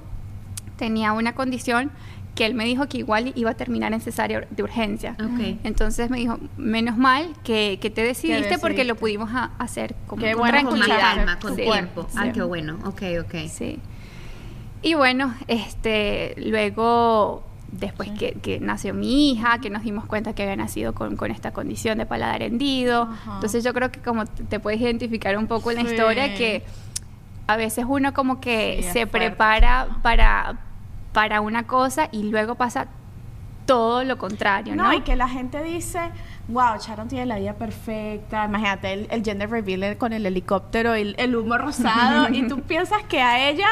tenía 0.78 1.14
una 1.14 1.34
condición 1.36 1.92
que 2.34 2.46
él 2.46 2.56
me 2.56 2.66
dijo 2.66 2.88
que 2.88 2.98
igual 2.98 3.32
iba 3.36 3.52
a 3.52 3.54
terminar 3.54 3.94
en 3.94 4.02
cesárea 4.02 4.46
de 4.50 4.64
urgencia. 4.64 5.16
Ok. 5.24 5.60
Entonces 5.64 6.10
me 6.10 6.18
dijo, 6.18 6.38
menos 6.58 6.98
mal 6.98 7.28
que, 7.44 7.78
que 7.82 7.90
te 7.92 8.02
decidiste 8.04 8.58
porque 8.60 8.84
lo 8.84 8.96
pudimos 8.96 9.30
a- 9.32 9.52
hacer 9.60 9.96
como 10.08 10.22
Qué 10.24 10.32
con 10.34 10.40
bueno, 10.40 10.70
Con 10.70 10.80
más 10.80 10.88
tranquilidad. 10.88 11.16
calma, 11.18 11.40
con 11.40 11.56
Sí, 11.56 11.62
tiempo. 11.62 12.08
Ah, 12.18 12.32
qué 12.34 12.42
bueno. 12.42 12.78
Ok, 12.84 13.04
ok. 13.22 13.36
Sí. 13.48 13.80
Y 14.86 14.94
bueno, 14.94 15.34
este, 15.48 16.36
luego, 16.38 17.42
después 17.72 18.12
que, 18.12 18.34
que 18.34 18.60
nació 18.60 18.94
mi 18.94 19.32
hija, 19.32 19.58
que 19.60 19.72
nos 19.72 19.82
dimos 19.84 20.06
cuenta 20.06 20.34
que 20.34 20.44
había 20.44 20.56
nacido 20.56 20.94
con, 20.94 21.16
con 21.16 21.32
esta 21.32 21.52
condición 21.52 21.98
de 21.98 22.06
paladar 22.06 22.44
hendido. 22.44 23.04
Ajá. 23.12 23.34
Entonces 23.34 23.64
yo 23.64 23.74
creo 23.74 23.92
que 23.92 24.00
como 24.00 24.26
te 24.26 24.60
puedes 24.60 24.80
identificar 24.80 25.38
un 25.40 25.48
poco 25.48 25.72
en 25.72 25.78
la 25.78 25.82
Sí. 25.86 25.88
historia, 25.96 26.36
que 26.36 26.64
a 27.48 27.58
veces 27.58 27.86
uno 27.88 28.14
como 28.14 28.40
que 28.40 28.82
Sí, 28.84 28.90
se 28.94 29.08
prepara 29.08 29.88
para, 30.04 30.58
para 31.14 31.42
una 31.42 31.64
cosa 31.66 32.08
y 32.12 32.30
luego 32.30 32.54
pasa 32.54 32.86
todo 33.66 34.04
lo 34.04 34.20
contrario, 34.20 34.76
¿no? 34.76 34.84
No, 34.84 34.94
y 34.94 35.02
que 35.02 35.16
la 35.16 35.28
gente 35.28 35.64
dice, 35.64 36.00
wow, 36.48 36.78
Sharon 36.80 37.08
tiene 37.08 37.26
la 37.26 37.40
vida 37.40 37.54
perfecta. 37.54 38.46
Imagínate 38.46 38.94
el, 38.94 39.08
el 39.10 39.24
gender 39.24 39.50
reveal 39.50 39.98
con 39.98 40.14
el 40.14 40.28
helicóptero 40.28 40.96
y 40.96 41.02
el, 41.02 41.16
el 41.18 41.36
humo 41.36 41.58
rosado. 41.58 42.30
y 42.32 42.48
tú 42.48 42.62
piensas 42.62 43.02
que 43.10 43.20
a 43.22 43.50
ella, 43.50 43.68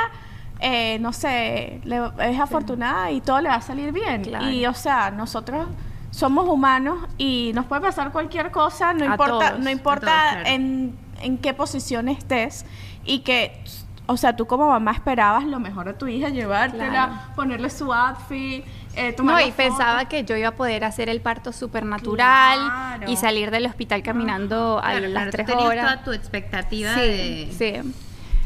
eh, 0.65 0.97
no 0.99 1.11
sé, 1.11 1.81
le- 1.83 2.09
es 2.31 2.39
afortunada 2.39 3.11
y 3.11 3.19
todo 3.19 3.41
le 3.41 3.49
va 3.49 3.55
a 3.55 3.61
salir 3.61 3.91
bien. 3.91 4.23
Claro. 4.23 4.49
Y, 4.49 4.65
o 4.65 4.73
sea, 4.73 5.11
nosotros 5.11 5.67
somos 6.09 6.47
humanos 6.47 6.99
y 7.17 7.51
nos 7.53 7.65
puede 7.65 7.81
pasar 7.81 8.11
cualquier 8.13 8.49
cosa, 8.51 8.93
no 8.93 9.03
A 9.03 9.07
importa, 9.07 9.49
todos, 9.49 9.59
no 9.59 9.67
a 9.67 9.71
importa 9.71 10.05
todos, 10.05 10.31
claro. 10.43 10.49
en, 10.49 10.95
en 11.21 11.37
qué 11.37 11.53
posición 11.53 12.07
estés. 12.07 12.65
Y 13.03 13.19
que. 13.19 13.61
O 14.05 14.17
sea, 14.17 14.35
tú 14.35 14.45
como 14.45 14.67
mamá 14.67 14.91
esperabas 14.91 15.45
lo 15.45 15.59
mejor 15.61 15.85
de 15.85 15.93
tu 15.93 16.07
hija, 16.07 16.27
llevártela, 16.29 16.89
Claro. 16.89 17.13
ponerle 17.37 17.69
su 17.69 17.91
outfit, 17.93 18.65
eh, 18.97 19.15
No, 19.23 19.39
y 19.39 19.51
pensaba 19.53 20.05
que 20.09 20.25
yo 20.25 20.35
iba 20.35 20.49
a 20.49 20.55
poder 20.55 20.83
hacer 20.83 21.07
el 21.09 21.21
parto 21.21 21.53
supernatural 21.53 22.59
Claro. 22.59 23.09
y 23.11 23.15
salir 23.15 23.49
del 23.49 23.65
hospital 23.65 24.03
caminando 24.03 24.79
a 24.83 24.99
las 24.99 25.29
tres 25.31 25.49
horas. 25.49 25.85
toda 25.85 26.03
tu 26.03 26.11
expectativa 26.11 26.93
Sí, 26.95 26.99
de... 26.99 27.49
sí. 27.83 27.93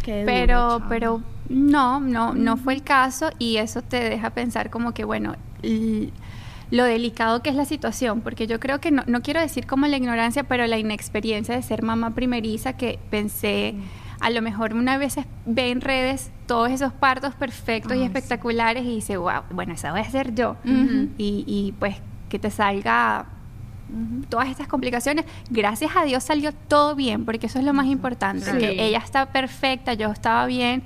Qué 0.04 0.24
pero 0.28 0.82
pero 0.88 1.22
no 1.50 2.00
no 2.00 2.34
no 2.34 2.58
fue 2.58 2.74
el 2.74 2.84
caso 2.84 3.30
y 3.40 3.58
eso 3.58 3.82
te 3.82 3.98
deja 4.10 4.32
pensar 4.32 4.70
como 4.70 4.94
que 4.94 5.04
bueno 5.06 5.36
lo 6.72 6.84
delicado 6.84 7.42
que 7.42 7.50
es 7.50 7.56
la 7.56 7.66
situación 7.66 8.22
porque 8.22 8.48
yo 8.48 8.60
creo 8.60 8.80
que 8.80 8.92
no, 8.92 9.04
no 9.08 9.22
quiero 9.22 9.40
decir 9.40 9.66
como 9.66 9.88
la 9.88 9.98
ignorancia 9.98 10.44
pero 10.44 10.68
la 10.68 10.78
inexperiencia 10.78 11.56
de 11.56 11.62
ser 11.62 11.84
mamá 11.84 12.12
primeriza 12.12 12.74
que 12.74 13.00
pensé 13.10 13.76
a 14.20 14.30
lo 14.30 14.42
mejor 14.42 14.74
una 14.74 14.98
vez 14.98 15.16
ve 15.46 15.70
en 15.70 15.82
redes 15.82 16.32
todos 16.48 16.72
esos 16.72 16.92
partos 16.92 17.36
perfectos 17.36 17.96
y 17.96 18.00
sí. 18.00 18.06
espectaculares 18.06 18.84
y 18.84 18.96
dice 18.96 19.18
wow 19.18 19.44
bueno 19.52 19.74
esa 19.74 19.92
voy 19.92 20.02
a 20.02 20.10
ser 20.10 20.36
yo 20.36 20.58
y, 20.66 21.44
y 21.48 21.74
pues 21.80 21.96
que 22.30 22.40
te 22.40 22.52
salga 22.52 23.28
todas 24.30 24.50
estas 24.50 24.68
complicaciones. 24.68 25.26
Gracias 25.50 25.92
a 25.96 26.04
Dios 26.04 26.24
salió 26.24 26.52
todo 26.52 26.96
bien, 26.96 27.26
porque 27.26 27.48
eso 27.48 27.60
es 27.60 27.66
lo 27.66 27.74
más 27.74 27.88
importante. 27.88 28.52
Sí. 28.52 28.58
Que 28.58 28.86
ella 28.86 29.00
está 29.00 29.28
perfecta, 29.28 29.94
yo 29.94 30.12
estaba 30.12 30.46
bien, 30.46 30.84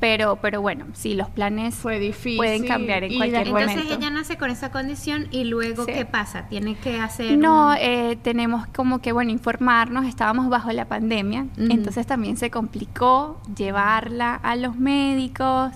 pero, 0.00 0.36
pero 0.36 0.60
bueno, 0.60 0.84
sí, 0.92 1.14
los 1.14 1.30
planes 1.30 1.74
Fue 1.74 1.98
difícil. 1.98 2.36
pueden 2.36 2.66
cambiar 2.66 3.04
en 3.04 3.12
y 3.12 3.16
cualquier 3.16 3.46
Entonces 3.46 3.76
momento. 3.76 3.94
ella 3.94 4.10
nace 4.10 4.36
con 4.36 4.50
esa 4.50 4.70
condición 4.70 5.28
y 5.30 5.44
luego 5.44 5.84
Sí. 5.84 5.92
¿qué 5.92 6.04
pasa? 6.04 6.48
Tiene 6.48 6.74
que 6.76 7.00
hacer... 7.00 7.38
No, 7.38 7.70
un- 7.70 7.76
eh, 7.80 8.18
tenemos 8.22 8.66
como 8.68 9.00
que, 9.00 9.12
bueno, 9.12 9.30
informarnos, 9.30 10.04
estábamos 10.06 10.48
bajo 10.48 10.70
la 10.72 10.84
pandemia, 10.86 11.46
entonces 11.56 12.06
también 12.06 12.36
se 12.36 12.50
complicó 12.50 13.40
llevarla 13.56 14.34
a 14.34 14.54
los 14.56 14.76
médicos 14.76 15.72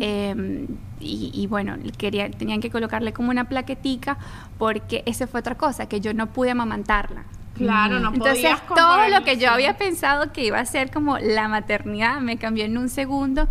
eh, 0.00 0.66
y, 1.00 1.30
y, 1.34 1.46
bueno, 1.48 1.76
quería, 1.98 2.30
tenían 2.30 2.60
que 2.60 2.70
colocarle 2.70 3.12
como 3.12 3.30
una 3.30 3.48
plaquetica 3.48 4.16
porque 4.58 5.02
esa 5.06 5.26
fue 5.26 5.40
otra 5.40 5.56
cosa, 5.56 5.86
que 5.88 6.00
yo 6.00 6.14
no 6.14 6.28
pude 6.28 6.50
amamantarla. 6.50 7.24
Claro, 7.54 8.00
no 8.00 8.12
Entonces, 8.12 8.50
todo 8.74 9.08
lo 9.08 9.22
que 9.24 9.36
yo 9.38 9.50
había 9.50 9.76
pensado 9.76 10.32
que 10.32 10.44
iba 10.44 10.58
a 10.58 10.64
ser 10.66 10.90
como 10.90 11.18
la 11.18 11.48
maternidad 11.48 12.20
me 12.20 12.36
cambió 12.36 12.64
en 12.64 12.76
un 12.78 12.88
segundo. 12.88 13.48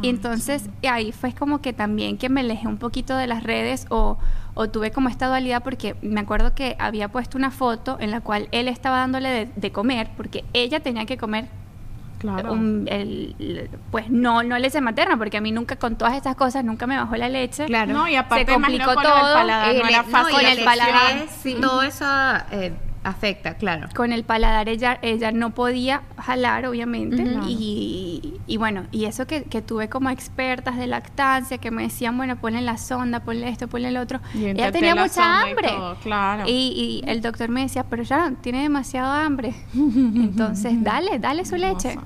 Y 0.00 0.10
entonces 0.10 0.68
ahí 0.88 1.10
fue 1.12 1.32
como 1.32 1.60
que 1.60 1.72
también 1.72 2.18
que 2.18 2.28
me 2.28 2.40
alejé 2.42 2.68
un 2.68 2.76
poquito 2.78 3.16
de 3.16 3.26
las 3.26 3.42
redes 3.42 3.86
o, 3.88 4.16
o 4.54 4.68
tuve 4.70 4.92
como 4.92 5.08
esta 5.08 5.26
dualidad 5.26 5.62
porque 5.64 5.96
me 6.02 6.20
acuerdo 6.20 6.54
que 6.54 6.76
había 6.78 7.08
puesto 7.08 7.36
una 7.36 7.50
foto 7.50 7.96
en 7.98 8.12
la 8.12 8.20
cual 8.20 8.48
él 8.52 8.68
estaba 8.68 8.98
dándole 8.98 9.28
de, 9.28 9.50
de 9.56 9.72
comer 9.72 10.10
porque 10.16 10.44
ella 10.52 10.80
tenía 10.80 11.04
que 11.04 11.16
comer 11.16 11.46
Claro. 12.20 12.52
un- 12.52 12.86
el- 12.90 13.34
el- 13.40 13.70
pues 13.90 14.08
no, 14.10 14.42
no 14.44 14.58
leche 14.58 14.80
materna, 14.80 15.16
porque 15.16 15.36
a 15.36 15.40
mí 15.40 15.50
nunca 15.52 15.76
con 15.76 15.96
todas 15.96 16.14
estas 16.14 16.34
cosas 16.36 16.64
nunca 16.64 16.86
me 16.86 16.96
bajó 16.96 17.16
la 17.16 17.28
leche. 17.28 17.66
Claro. 17.66 17.92
No, 17.92 18.08
y 18.08 18.14
aparte 18.16 18.44
Se 18.46 18.52
complicó 18.52 18.94
con 18.94 19.02
lo 19.04 19.10
del 19.10 19.20
todo, 19.20 19.34
paladar, 19.34 19.74
no 19.74 19.88
era 19.88 20.02
fácil 20.04 20.34
con 20.36 20.44
el 20.46 20.58
el 20.58 20.64
paladar. 20.64 21.26
sí. 21.42 21.56
Todo 21.60 21.82
eso 21.82 22.04
eh, 22.52 22.72
afecta, 23.08 23.54
claro. 23.54 23.88
Con 23.94 24.12
el 24.12 24.24
paladar 24.24 24.68
ella, 24.68 24.98
ella 25.02 25.32
no 25.32 25.50
podía 25.50 26.02
jalar, 26.18 26.66
obviamente. 26.66 27.22
Y, 27.48 28.34
y 28.46 28.56
bueno, 28.56 28.84
y 28.92 29.04
eso 29.06 29.26
que, 29.26 29.44
que 29.44 29.62
tuve 29.62 29.88
como 29.88 30.10
expertas 30.10 30.76
de 30.76 30.86
lactancia 30.86 31.58
que 31.58 31.70
me 31.70 31.82
decían, 31.82 32.16
bueno, 32.16 32.36
ponle 32.36 32.60
la 32.62 32.76
sonda, 32.78 33.20
ponle 33.20 33.48
esto, 33.48 33.68
ponle 33.68 33.88
el 33.88 33.96
otro. 33.96 34.20
Y 34.34 34.46
ella 34.46 34.70
tenía 34.72 34.94
mucha 34.94 35.20
y 35.46 35.50
hambre. 35.50 35.68
todo, 35.68 35.94
claro. 35.96 36.44
Y, 36.46 37.02
y 37.04 37.10
el 37.10 37.20
doctor 37.20 37.48
me 37.48 37.62
decía, 37.62 37.84
pero 37.84 38.02
ya 38.02 38.32
tiene 38.40 38.62
demasiado 38.62 39.10
hambre. 39.12 39.54
Entonces, 39.74 40.82
dale, 40.82 41.18
dale 41.18 41.44
su 41.44 41.56
leche. 41.56 41.96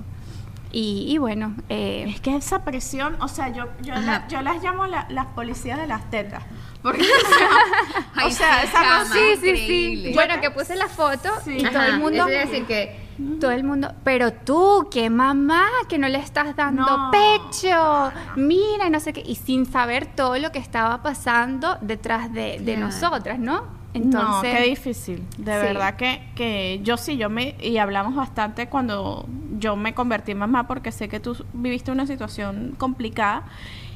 Y, 0.74 1.04
y 1.08 1.18
bueno, 1.18 1.54
eh, 1.68 2.06
Es 2.08 2.20
que 2.22 2.34
esa 2.34 2.64
presión, 2.64 3.16
o 3.20 3.28
sea, 3.28 3.48
yo, 3.52 3.66
yo, 3.82 3.94
la- 3.94 4.26
yo 4.28 4.40
las 4.40 4.62
llamo 4.62 4.86
la- 4.86 5.06
las 5.10 5.26
policías 5.26 5.78
de 5.78 5.86
las 5.86 6.08
tetas. 6.08 6.42
Porque, 6.82 7.00
o 8.26 8.30
sea, 8.30 8.62
esa 8.62 8.78
cosa- 8.80 9.12
sí, 9.14 9.20
sí, 9.40 9.56
sí. 9.56 10.10
Bueno, 10.14 10.40
que 10.40 10.50
puse 10.50 10.74
la 10.76 10.88
foto 10.88 11.28
Sí. 11.44 11.58
y 11.58 11.62
todo 11.64 11.78
Ajá, 11.78 11.88
el 11.88 11.98
mundo... 11.98 12.24
a 12.24 12.26
decir 12.26 12.64
que 12.66 13.00
Todo 13.40 13.50
el 13.52 13.62
mundo, 13.62 13.92
pero 14.04 14.32
tú, 14.32 14.88
qué 14.90 15.08
mamá, 15.10 15.64
que 15.88 15.98
no 15.98 16.08
le 16.08 16.18
estás 16.18 16.56
dando 16.56 16.82
No. 16.84 17.10
pecho, 17.12 18.10
mira, 18.36 18.86
y 18.86 18.90
no 18.90 18.98
sé 19.00 19.12
qué, 19.12 19.22
y 19.24 19.36
sin 19.36 19.66
saber 19.66 20.06
todo 20.06 20.36
lo 20.38 20.50
que 20.50 20.58
estaba 20.58 21.02
pasando 21.02 21.76
detrás 21.82 22.32
de, 22.32 22.58
de 22.60 22.76
nosotras, 22.76 23.38
¿no? 23.38 23.60
no, 23.60 23.66
Entonces, 23.94 24.56
qué 24.56 24.62
difícil. 24.64 25.16
De 25.36 25.52
Sí. 25.52 25.60
verdad 25.66 25.96
que, 25.96 26.22
que 26.34 26.80
yo 26.82 26.96
sí, 26.96 27.16
yo 27.18 27.28
me, 27.28 27.54
y 27.60 27.76
hablamos 27.78 28.14
bastante 28.16 28.66
cuando 28.68 29.26
yo 29.58 29.76
me 29.76 29.92
convertí 29.94 30.32
en 30.32 30.38
mamá, 30.38 30.66
porque 30.66 30.90
sé 30.90 31.08
que 31.08 31.20
tú 31.20 31.36
viviste 31.52 31.92
una 31.92 32.06
situación 32.06 32.74
complicada 32.78 33.44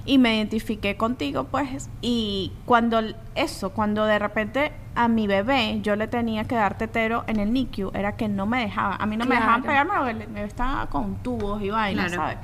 y 0.07 0.19
me 0.19 0.37
identifiqué 0.37 0.97
contigo, 0.97 1.45
pues, 1.45 1.91
y 2.01 2.53
cuando 2.65 3.01
eso, 3.35 3.71
cuando 3.71 4.05
de 4.05 4.19
repente 4.19 4.73
a 4.95 5.09
mi 5.09 5.27
bebé 5.27 5.81
yo 5.83 5.97
le 5.97 6.09
tenía 6.09 6.45
que 6.45 6.55
dar 6.55 6.79
tetero 6.79 7.25
en 7.27 7.39
el 7.41 7.53
NICU, 7.53 7.91
era 7.93 8.13
que 8.17 8.29
no 8.29 8.47
me 8.47 8.61
dejaba, 8.61 8.97
a 8.97 9.05
mí 9.07 9.17
no 9.17 9.27
me 9.27 9.35
dejaban 9.35 9.63
pegarme 9.63 10.27
me 10.29 10.45
estaba 10.45 10.87
con 10.87 11.17
tubos 11.17 11.61
y 11.63 11.71
vainas, 11.71 12.13
Claro. 12.13 12.23
¿sabes? 12.23 12.39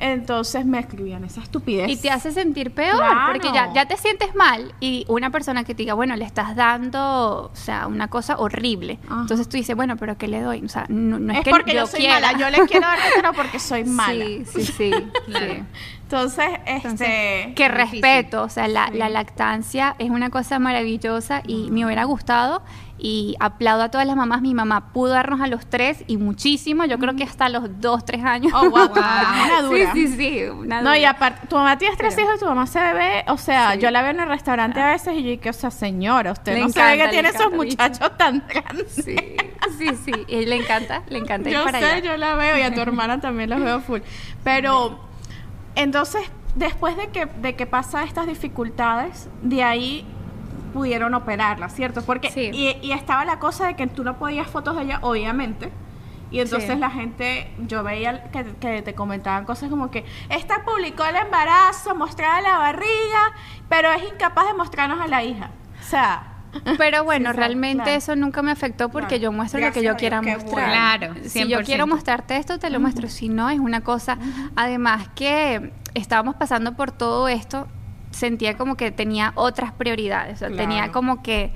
Entonces 0.00 0.64
me 0.64 0.78
escribían 0.78 1.24
esa 1.24 1.40
estupidez. 1.42 1.88
y 1.90 1.96
te 1.96 2.10
hace 2.10 2.32
sentir 2.32 2.72
peor, 2.72 2.96
Claro. 2.96 3.32
porque 3.32 3.48
ya, 3.52 3.72
ya 3.74 3.86
te 3.86 3.96
sientes 3.96 4.34
mal, 4.34 4.72
y 4.80 5.04
una 5.08 5.30
persona 5.30 5.62
que 5.64 5.74
te 5.74 5.82
diga, 5.82 5.94
bueno, 5.94 6.16
le 6.16 6.24
estás 6.24 6.56
dando, 6.56 7.50
o 7.52 7.56
sea, 7.56 7.86
una 7.86 8.08
cosa 8.08 8.36
horrible, 8.38 8.98
Ajá. 9.08 9.20
entonces 9.22 9.48
tú 9.48 9.56
dices, 9.58 9.76
bueno, 9.76 9.96
pero 9.98 10.16
¿qué 10.16 10.26
le 10.26 10.40
doy? 10.40 10.64
O 10.64 10.68
sea, 10.68 10.86
no, 10.88 11.18
no 11.18 11.32
es, 11.32 11.38
es 11.40 11.44
que 11.44 11.50
porque 11.50 11.72
yo, 11.74 11.80
yo 11.80 11.86
soy 11.86 12.00
quiera. 12.00 12.14
mala, 12.20 12.38
yo 12.38 12.48
le 12.50 12.66
quiero 12.66 12.86
dar 12.86 12.98
tetero 12.98 13.32
porque 13.36 13.58
soy 13.58 13.84
mala. 13.84 14.24
Sí, 14.24 14.44
sí, 14.46 14.62
sí. 14.64 14.90
Claro. 15.26 15.46
sí. 15.54 15.62
Entonces, 16.10 16.50
Entonces, 16.66 17.08
este... 17.08 17.54
que 17.54 17.68
difícil. 17.68 18.02
respeto, 18.02 18.42
o 18.42 18.48
sea, 18.48 18.66
la, 18.66 18.88
Sí. 18.88 18.98
la 18.98 19.08
lactancia 19.08 19.94
es 20.00 20.10
una 20.10 20.28
cosa 20.30 20.58
maravillosa 20.58 21.42
y 21.46 21.70
me 21.70 21.84
hubiera 21.84 22.02
gustado 22.04 22.62
y 23.02 23.34
aplaudo 23.40 23.84
a 23.84 23.90
todas 23.90 24.06
las 24.06 24.14
mamás. 24.16 24.42
Mi 24.42 24.54
mamá 24.54 24.92
pudo 24.92 25.12
darnos 25.12 25.40
a 25.40 25.46
los 25.46 25.64
tres 25.66 26.04
y 26.06 26.16
muchísimo, 26.18 26.84
yo 26.84 26.98
creo 26.98 27.16
que 27.16 27.24
hasta 27.24 27.48
los 27.48 27.80
dos, 27.80 28.04
tres 28.04 28.22
años. 28.24 28.52
Oh, 28.54 28.68
wow, 28.68 28.88
Wow. 28.88 28.90
una 29.44 29.62
dura. 29.62 29.92
Sí, 29.94 30.06
sí, 30.08 30.16
sí, 30.16 30.42
una 30.44 30.82
No, 30.82 30.94
y 30.94 31.04
aparte, 31.04 31.46
tu 31.46 31.56
mamá 31.56 31.78
tienes 31.78 31.96
tres 31.96 32.14
Pero- 32.14 32.26
hijos 32.28 32.36
y 32.36 32.44
tu 32.44 32.46
mamá 32.46 32.66
se 32.66 32.80
ve, 32.92 33.24
o 33.28 33.38
sea, 33.38 33.72
Sí. 33.72 33.78
yo 33.80 33.90
la 33.90 34.02
veo 34.02 34.10
en 34.10 34.20
el 34.20 34.28
restaurante 34.28 34.80
a 34.80 34.86
veces 34.88 35.14
y 35.14 35.22
yo 35.22 35.30
digo, 35.30 35.50
o 35.50 35.52
sea, 35.52 35.70
señora, 35.70 36.32
usted 36.32 36.54
Le 36.54 36.60
no 36.60 36.68
se 36.68 36.80
ve 36.82 36.86
encanta, 36.94 37.04
que 37.04 37.10
tiene 37.10 37.28
esos 37.30 37.52
muchachos 37.52 38.16
tan 38.18 38.44
grandes. 38.48 38.92
Sí, 38.92 39.16
sí, 39.78 39.88
sí, 40.04 40.12
y 40.28 40.46
le 40.46 40.56
encanta, 40.56 41.02
le 41.08 41.18
encanta 41.18 41.48
ir 41.48 41.56
Yo 41.56 41.64
para 41.64 41.78
sé, 41.80 41.84
allá. 41.86 41.98
yo 42.04 42.16
la 42.16 42.34
veo 42.34 42.58
y 42.58 42.62
a 42.62 42.74
tu 42.74 42.80
hermana 42.82 43.20
también 43.20 43.50
la 43.50 43.56
veo 43.58 43.80
full. 43.80 44.00
Pero, 44.44 45.00
entonces, 45.74 46.22
después 46.54 46.96
de 46.96 47.08
que, 47.08 47.26
de 47.26 47.54
que 47.56 47.66
pasa 47.66 48.02
estas 48.04 48.26
dificultades, 48.26 49.28
de 49.42 49.62
ahí 49.62 50.06
pudieron 50.72 51.14
operarla, 51.14 51.68
¿cierto? 51.68 52.02
Porque, 52.02 52.30
Sí. 52.30 52.50
y, 52.52 52.76
y 52.82 52.92
estaba 52.92 53.24
la 53.24 53.38
cosa 53.38 53.66
de 53.66 53.76
que 53.76 53.86
tú 53.86 54.04
no 54.04 54.16
podías 54.18 54.46
fotos 54.48 54.76
de 54.76 54.82
ella, 54.82 54.98
obviamente. 55.02 55.70
Y 56.32 56.38
entonces 56.40 56.70
Sí. 56.70 56.78
la 56.78 56.90
gente, 56.90 57.52
yo 57.66 57.82
veía 57.82 58.30
que, 58.30 58.44
que 58.60 58.82
te 58.82 58.94
comentaban 58.94 59.44
cosas 59.44 59.68
como 59.68 59.90
que 59.90 60.04
esta 60.28 60.64
publicó 60.64 61.04
el 61.04 61.16
embarazo, 61.16 61.94
mostraba 61.96 62.40
la 62.40 62.56
barriga, 62.58 63.32
pero 63.68 63.90
es 63.90 64.02
incapaz 64.12 64.46
de 64.46 64.54
mostrarnos 64.54 65.00
a 65.00 65.08
la 65.08 65.22
hija. 65.24 65.50
O 65.80 65.84
sea, 65.84 66.26
Pero 66.78 67.04
bueno, 67.04 67.30
Sí, 67.30 67.36
realmente 67.36 67.84
claro. 67.84 67.98
eso 67.98 68.16
nunca 68.16 68.42
me 68.42 68.50
afectó 68.50 68.88
porque 68.88 69.18
Claro. 69.18 69.22
yo 69.22 69.32
muestro 69.32 69.60
lo 69.60 69.72
que 69.72 69.82
yo 69.84 69.94
quiera 69.96 70.20
mostrar. 70.20 70.50
bueno. 70.50 70.66
Claro, 70.66 71.14
Si 71.24 71.46
yo 71.48 71.58
100%. 71.60 71.64
quiero 71.64 71.86
mostrarte 71.86 72.36
esto, 72.36 72.58
te 72.58 72.70
lo 72.70 72.80
muestro. 72.80 73.08
Si 73.08 73.28
no, 73.28 73.48
es 73.50 73.60
una 73.60 73.82
cosa. 73.82 74.18
Además 74.56 75.08
que 75.14 75.72
estábamos 75.94 76.34
pasando 76.34 76.74
por 76.74 76.90
todo 76.90 77.28
esto, 77.28 77.68
sentía 78.10 78.56
como 78.56 78.76
que 78.76 78.90
tenía 78.90 79.32
otras 79.36 79.72
prioridades. 79.72 80.34
O 80.34 80.38
sea, 80.38 80.48
Claro. 80.48 80.62
tenía 80.68 80.92
como 80.92 81.22
que 81.22 81.52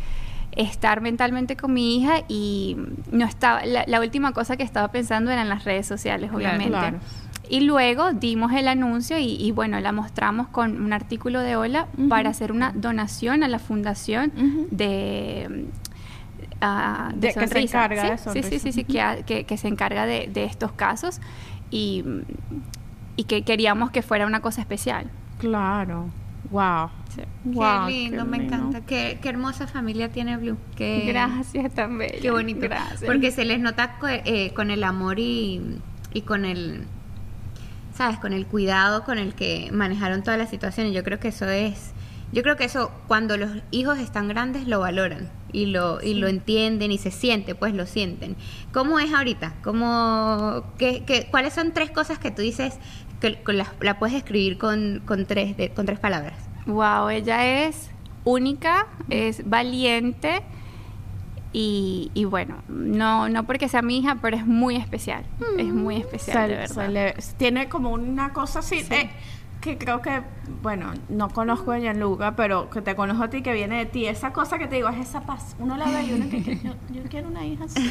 estar 0.56 1.00
mentalmente 1.00 1.56
con 1.56 1.72
mi 1.72 1.96
hija 1.96 2.18
y 2.28 2.76
no 3.10 3.24
estaba 3.26 3.64
la, 3.66 3.84
la 3.88 3.98
última 4.00 4.32
cosa 4.32 4.56
que 4.56 4.62
estaba 4.62 4.88
pensando 4.92 5.32
era 5.32 5.42
en 5.42 5.48
las 5.48 5.64
redes 5.64 5.84
sociales 5.84 6.30
obviamente 6.32 6.68
claro. 6.78 6.98
y 7.50 7.62
luego 7.62 8.12
dimos 8.12 8.52
el 8.52 8.68
anuncio 8.68 9.18
y, 9.18 9.34
y, 9.34 9.50
bueno 9.50 9.80
la 9.80 9.90
mostramos 9.90 10.46
con 10.46 10.80
un 10.80 10.92
artículo 10.92 11.40
de 11.40 11.56
Hola 11.56 11.88
Ujú. 11.98 12.08
para 12.08 12.30
hacer 12.30 12.52
una 12.52 12.70
donación 12.72 13.42
a 13.42 13.48
la 13.48 13.58
fundación 13.58 14.32
de 14.70 15.66
ah, 16.60 17.10
De- 17.16 17.34
que 17.34 17.48
se 17.48 17.58
encarga 17.58 18.16
¿sí? 18.16 18.30
de 18.32 18.42
sí, 18.44 18.58
sí, 18.60 18.72
sí, 18.72 18.84
que 18.84 19.56
se 19.58 19.66
encarga 19.66 20.06
de, 20.06 20.28
de 20.32 20.44
estos 20.44 20.70
casos 20.70 21.20
y, 21.72 22.04
y 23.16 23.24
que 23.24 23.42
queríamos 23.42 23.90
que 23.90 24.02
fuera 24.02 24.24
una 24.24 24.38
cosa 24.40 24.60
especial. 24.60 25.10
claro. 25.38 26.10
Wow. 26.50 26.90
Sí. 27.14 27.22
Wow, 27.44 27.86
qué 27.86 27.92
lindo, 27.92 28.24
me 28.24 28.36
encanta. 28.38 28.80
Qué, 28.82 29.18
qué 29.22 29.28
hermosa 29.28 29.66
familia 29.66 30.10
tiene 30.10 30.36
Blue. 30.36 30.56
Qué, 30.76 31.04
Gracias 31.06 31.72
bella. 31.74 32.18
Qué 32.20 32.30
bonito. 32.30 32.60
Gracias. 32.62 33.02
Porque 33.04 33.30
se 33.30 33.44
les 33.44 33.60
nota 33.60 33.98
co- 33.98 34.08
eh, 34.08 34.52
con 34.54 34.70
el 34.70 34.84
amor 34.84 35.18
y, 35.18 35.78
y 36.12 36.22
con 36.22 36.44
el, 36.44 36.84
¿sabes? 37.96 38.18
Con 38.18 38.32
el 38.32 38.46
cuidado 38.46 39.04
con 39.04 39.18
el 39.18 39.34
que 39.34 39.70
manejaron 39.72 40.22
toda 40.22 40.36
la 40.36 40.46
situación. 40.46 40.88
Y 40.88 40.92
yo 40.92 41.02
creo 41.04 41.18
que 41.20 41.28
eso 41.28 41.48
es, 41.48 41.92
yo 42.32 42.42
creo 42.42 42.56
que 42.56 42.64
eso 42.64 42.90
cuando 43.08 43.36
los 43.36 43.50
hijos 43.70 43.98
están 43.98 44.28
grandes 44.28 44.66
lo 44.66 44.80
valoran 44.80 45.28
y 45.52 45.66
lo, 45.66 46.02
y 46.02 46.14
lo 46.14 46.26
entienden 46.26 46.90
y 46.92 46.98
se 46.98 47.10
siente, 47.12 47.54
pues 47.54 47.74
lo 47.74 47.86
sienten. 47.86 48.36
¿Cómo 48.72 48.98
es 48.98 49.12
ahorita? 49.14 49.54
¿Cómo, 49.62 50.64
qué, 50.78 51.04
qué- 51.06 51.28
¿Cuáles 51.30 51.54
son 51.54 51.72
tres 51.72 51.90
cosas 51.90 52.18
que 52.18 52.30
tú 52.32 52.42
dices 52.42 52.74
que 53.32 53.42
con 53.42 53.56
las- 53.58 53.70
la, 53.80 53.98
puedes 53.98 54.14
escribir 54.16 54.58
con, 54.58 55.02
con, 55.06 55.26
tres, 55.26 55.56
de- 55.56 55.70
con 55.70 55.86
tres 55.86 55.98
palabras? 55.98 56.34
Wow, 56.66 57.08
ella 57.08 57.66
es 57.66 57.90
única, 58.24 58.86
es 59.10 59.48
valiente 59.48 60.42
y, 61.52 62.10
y 62.14 62.24
bueno, 62.24 62.56
no, 62.68 63.28
no 63.28 63.44
porque 63.44 63.68
sea 63.68 63.82
mi 63.82 63.98
hija, 63.98 64.16
pero 64.20 64.36
es 64.36 64.46
muy 64.46 64.76
especial. 64.76 65.24
Es 65.58 65.66
muy 65.66 65.96
especial, 65.96 66.48
de 66.50 66.68
Se- 66.68 66.74
verdad. 66.80 67.14
tiene 67.36 67.68
como 67.68 67.90
una 67.90 68.32
cosa 68.32 68.60
así, 68.60 68.84
eh, 68.90 69.10
que 69.60 69.78
creo 69.78 70.02
que, 70.02 70.22
bueno, 70.62 70.92
no 71.08 71.28
conozco 71.30 71.72
a 71.72 71.78
Gianluca, 71.78 72.34
pero 72.36 72.68
que 72.70 72.82
te 72.82 72.94
conozco 72.96 73.24
a 73.24 73.30
ti, 73.30 73.42
que 73.42 73.52
viene 73.52 73.78
de 73.78 73.86
ti. 73.86 74.06
Esa 74.06 74.32
cosa 74.32 74.58
que 74.58 74.66
te 74.66 74.76
digo 74.76 74.88
es 74.88 74.98
esa 74.98 75.22
paz. 75.22 75.54
Uno 75.58 75.76
la 75.76 75.88
ve 75.90 76.02
y 76.02 76.12
uno 76.12 76.28
que, 76.28 76.42
que 76.42 76.56
yo, 76.58 76.74
yo 76.90 77.02
quiero 77.08 77.28
una 77.28 77.44
hija 77.46 77.64
así. 77.64 77.80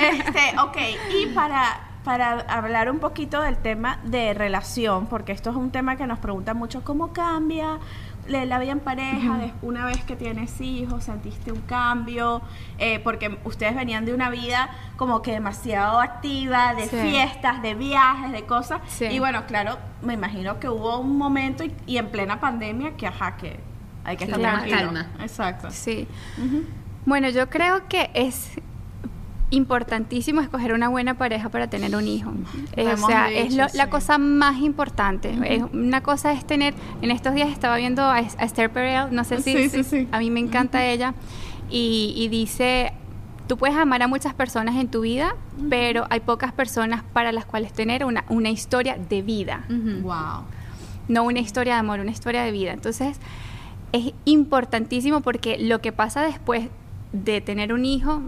este, 0.00 0.58
ok, 0.60 0.76
y 1.14 1.26
para, 1.34 1.87
para 2.04 2.40
hablar 2.40 2.90
un 2.90 2.98
poquito 2.98 3.40
del 3.42 3.56
tema 3.56 3.98
de 4.04 4.34
relación, 4.34 5.06
porque 5.06 5.32
esto 5.32 5.50
es 5.50 5.56
un 5.56 5.70
tema 5.70 5.96
que 5.96 6.06
nos 6.06 6.18
pregunta 6.18 6.54
mucho, 6.54 6.82
¿cómo 6.84 7.12
cambia 7.12 7.78
la 8.28 8.58
vida 8.58 8.72
en 8.72 8.80
pareja 8.80 9.38
una 9.62 9.86
vez 9.86 10.02
que 10.04 10.14
tienes 10.14 10.60
hijos? 10.60 11.04
¿Sentiste 11.04 11.50
un 11.50 11.62
cambio? 11.62 12.42
Eh, 12.78 12.98
porque 13.00 13.38
ustedes 13.44 13.74
venían 13.74 14.04
de 14.04 14.12
una 14.14 14.28
vida 14.30 14.68
como 14.96 15.22
que 15.22 15.32
demasiado 15.32 16.00
activa, 16.00 16.74
de 16.74 16.88
Sí. 16.88 16.96
fiestas, 16.96 17.62
de 17.62 17.74
viajes, 17.74 18.32
de 18.32 18.44
cosas. 18.44 18.80
Sí. 18.88 19.06
Y 19.06 19.18
bueno, 19.18 19.44
claro, 19.46 19.78
me 20.02 20.14
imagino 20.14 20.60
que 20.60 20.68
hubo 20.68 20.98
un 20.98 21.16
momento 21.16 21.64
y, 21.64 21.74
y 21.86 21.96
en 21.98 22.08
plena 22.10 22.38
pandemia 22.40 22.96
que, 22.96 23.06
ajá, 23.06 23.36
que 23.36 23.58
hay 24.04 24.16
que 24.16 24.24
estar 24.24 24.38
Claro. 24.38 24.58
tranquilo. 24.58 24.78
Calma. 24.92 25.06
Exacto. 25.20 25.70
Sí. 25.70 26.06
Bueno, 27.06 27.30
yo 27.30 27.48
creo 27.48 27.88
que 27.88 28.10
es 28.14 28.60
importantísimo 29.50 30.40
escoger 30.40 30.72
una 30.74 30.88
buena 30.88 31.14
pareja 31.14 31.48
para 31.48 31.68
tener 31.68 31.96
un 31.96 32.06
hijo. 32.06 32.32
Eh, 32.76 32.86
o 32.92 32.96
sea, 33.06 33.30
es 33.30 33.54
lo- 33.54 33.66
la 33.74 33.88
cosa 33.88 34.18
más 34.18 34.58
importante. 34.60 35.34
Es- 35.46 35.62
una 35.72 36.02
cosa 36.02 36.32
es 36.32 36.44
tener, 36.46 36.74
en 37.02 37.10
estos 37.10 37.34
días 37.34 37.48
estaba 37.48 37.76
viendo 37.76 38.02
a, 38.02 38.16
a 38.16 38.20
Esther 38.20 38.70
Perel, 38.70 39.06
no 39.14 39.24
sé 39.24 39.40
si, 39.42 39.54
Sí, 39.56 39.68
sí, 39.70 39.84
sí. 39.84 40.08
a 40.12 40.18
mí 40.18 40.30
me 40.30 40.40
encanta 40.40 40.84
ella, 40.84 41.14
y, 41.70 42.12
y 42.16 42.28
dice, 42.28 42.92
tú 43.46 43.56
puedes 43.56 43.76
amar 43.76 44.02
a 44.02 44.06
muchas 44.08 44.34
personas 44.34 44.76
en 44.76 44.88
tu 44.88 45.00
vida, 45.02 45.34
pero 45.70 46.06
hay 46.10 46.20
pocas 46.20 46.52
personas 46.52 47.02
para 47.14 47.32
las 47.32 47.46
cuales 47.46 47.72
tener 47.72 48.04
una, 48.04 48.24
una 48.28 48.50
historia 48.50 48.96
de 48.98 49.22
vida. 49.22 49.64
Wow. 50.02 50.44
no 51.08 51.22
una 51.24 51.40
historia 51.40 51.72
de 51.74 51.80
amor, 51.80 52.00
una 52.00 52.10
historia 52.10 52.42
de 52.42 52.52
vida. 52.52 52.72
Entonces, 52.74 53.18
es 53.92 54.12
importantísimo 54.26 55.22
porque 55.22 55.56
lo 55.58 55.80
que 55.80 55.90
pasa 55.92 56.20
después 56.22 56.68
de 57.14 57.40
tener 57.40 57.72
un 57.72 57.86
hijo 57.86 58.20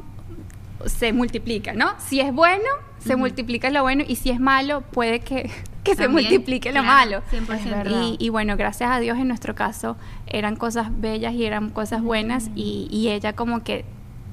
se 0.87 1.13
multiplica, 1.13 1.73
¿no? 1.73 1.93
Si 1.99 2.21
es 2.21 2.33
bueno, 2.33 2.69
se 2.99 3.17
multiplica 3.17 3.71
lo 3.71 3.83
bueno 3.83 4.05
y 4.07 4.17
si 4.17 4.31
es 4.31 4.41
malo, 4.41 4.83
puede 4.83 5.21
que, 5.21 5.51
que 5.85 5.95
se 5.95 6.09
multiplique 6.09 6.71
lo 6.73 6.83
claro, 6.83 7.23
malo. 7.23 7.23
100%. 7.33 8.17
Y, 8.19 8.25
y 8.25 8.29
bueno, 8.29 8.57
gracias 8.57 8.91
a 8.91 9.01
Dios 9.01 9.19
en 9.19 9.29
nuestro 9.29 9.55
caso 9.55 9.97
eran 10.27 10.57
cosas 10.57 10.89
bellas 11.01 11.33
y 11.35 11.45
eran 11.45 11.71
cosas 11.71 12.03
buenas 12.03 12.51
y, 12.55 12.89
y 12.91 13.09
ella 13.11 13.35
como 13.35 13.63
que 13.63 13.85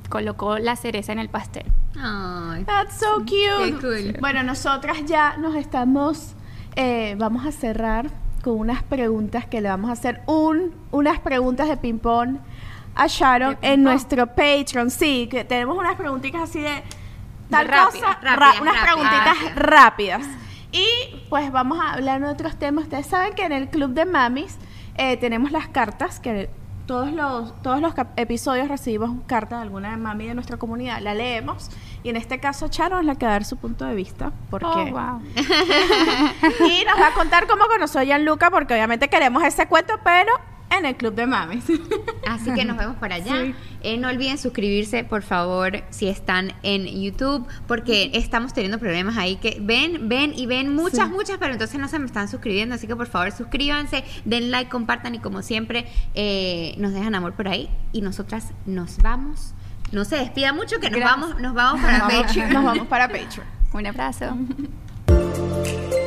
colocó 0.10 0.58
la 0.58 0.76
cereza 0.76 1.12
en 1.12 1.20
el 1.20 1.30
pastel. 1.30 1.66
Ay. 2.00 2.64
That's 2.66 2.98
so 3.00 3.20
cute. 3.20 3.66
Qué 3.66 3.74
cool. 3.82 4.18
Bueno, 4.22 4.44
nosotras 4.44 4.98
ya 5.06 5.38
nos 5.38 5.56
estamos. 5.56 6.36
eh, 6.76 7.16
vamos 7.18 7.46
a 7.46 7.52
cerrar 7.52 8.10
con 8.44 8.60
unas 8.60 8.84
preguntas 8.84 9.46
que 9.48 9.62
le 9.62 9.68
vamos 9.70 9.90
a 9.90 9.94
hacer. 9.94 10.22
Un, 10.28 10.74
unas 10.92 11.20
preguntas 11.20 11.68
de 11.68 11.76
ping-pong 11.76 12.38
a 12.98 13.08
Sharon 13.08 13.58
en 13.62 13.84
nuestro 13.84 14.28
Patreon. 14.28 14.90
Sí, 14.90 15.28
que 15.30 15.44
tenemos 15.44 15.78
unas 15.78 15.96
preguntitas 15.96 16.42
así 16.42 16.60
de. 16.60 16.84
Tal 17.50 17.68
rápidas, 17.68 17.94
cosa, 18.06 18.20
ra- 18.22 18.36
rápidas, 18.36 18.62
unas 18.62 18.76
rápidas. 18.76 18.94
preguntitas 18.94 19.56
rápidas. 19.56 20.22
Y 20.74 20.86
pues 21.30 21.50
vamos 21.52 21.80
a 21.80 21.94
hablar 21.94 22.20
de 22.22 22.28
otros 22.28 22.58
temas. 22.58 22.84
Ustedes 22.86 23.08
saben 23.08 23.34
que 23.34 23.46
en 23.46 23.54
el 23.54 23.70
Club 23.70 23.92
de 23.92 24.06
Mamis 24.06 24.58
eh, 24.98 25.16
tenemos 25.18 25.52
las 25.52 25.68
cartas 25.70 26.20
que 26.20 26.50
todos 26.86 27.12
los, 27.14 27.62
todos 27.62 27.82
los 27.82 27.94
episodios 28.16 28.68
recibimos 28.70 29.12
carta 29.28 29.58
de 29.58 29.62
alguna 29.64 29.96
mami 29.98 30.28
de 30.28 30.34
nuestra 30.34 30.56
comunidad, 30.58 31.02
la 31.02 31.14
leemos 31.14 31.70
y 32.02 32.08
en 32.10 32.16
este 32.16 32.40
caso 32.40 32.70
Charo 32.70 33.00
es 33.00 33.06
la 33.06 33.16
que 33.16 33.26
va 33.26 33.32
a 33.32 33.36
dar 33.36 33.44
su 33.44 33.58
punto 33.58 33.84
de 33.84 33.94
vista 33.94 34.32
porque 34.50 34.66
Oh, 34.70 34.86
wow. 34.92 35.22
y 35.36 36.86
nos 36.86 36.98
va 37.00 37.08
a 37.08 37.14
contar 37.14 37.46
cómo 37.48 37.66
conoció 37.68 38.00
a 38.00 38.04
Gianluca 38.06 38.50
porque 38.50 38.74
obviamente 38.74 39.10
queremos 39.10 39.44
ese 39.44 39.68
cuento 39.68 39.96
pero 40.04 40.32
en 40.70 40.86
el 40.86 40.96
club 40.96 41.16
de 41.16 41.26
mamis. 41.26 41.66
Así 42.28 42.54
que 42.54 42.66
nos 42.66 42.78
vemos 42.78 42.98
por 42.98 43.12
allá. 43.12 43.44
Sí. 43.44 43.56
Eh, 43.82 43.98
no 43.98 44.10
olviden 44.10 44.38
suscribirse, 44.38 45.04
por 45.04 45.22
favor, 45.22 45.84
si 45.90 46.08
están 46.08 46.54
en 46.64 46.86
YouTube, 46.86 47.48
porque 47.68 48.12
estamos 48.14 48.54
teniendo 48.54 48.80
problemas 48.80 49.18
ahí 49.18 49.38
que 49.38 49.58
ven, 49.62 50.10
ven 50.10 50.34
y 50.36 50.46
ven 50.46 50.74
muchas, 50.74 51.10
muchas, 51.10 51.38
pero 51.38 51.54
entonces 51.54 51.80
no 51.80 51.88
se 51.88 52.00
me 52.00 52.06
están 52.06 52.28
suscribiendo. 52.28 52.76
Así 52.76 52.88
que 52.88 52.96
por 52.96 53.08
favor, 53.08 53.32
suscríbanse, 53.32 54.04
den 54.26 54.52
like, 54.52 54.70
compartan 54.70 55.16
y 55.16 55.20
como 55.20 55.42
siempre, 55.42 55.86
eh, 56.16 56.76
nos 56.78 56.94
dejan 56.94 57.16
amor 57.16 57.34
por 57.34 57.48
ahí. 57.48 57.70
Y 57.94 58.02
nosotras 58.02 58.52
nos 58.66 58.98
vamos. 58.98 59.54
No 59.92 60.04
se 60.04 60.18
despida 60.18 60.52
mucho, 60.54 60.80
que 60.80 60.90
nos 60.90 61.00
Gracias. 61.00 61.20
vamos, 61.20 61.42
nos 61.42 61.54
vamos 61.54 61.82
para 61.82 62.08
Patreon. 62.10 62.54
Nos 62.54 62.64
vamos 62.64 62.88
para 62.88 63.08
Patreon. 63.08 63.48
Un 63.74 63.88
abrazo. 63.88 64.38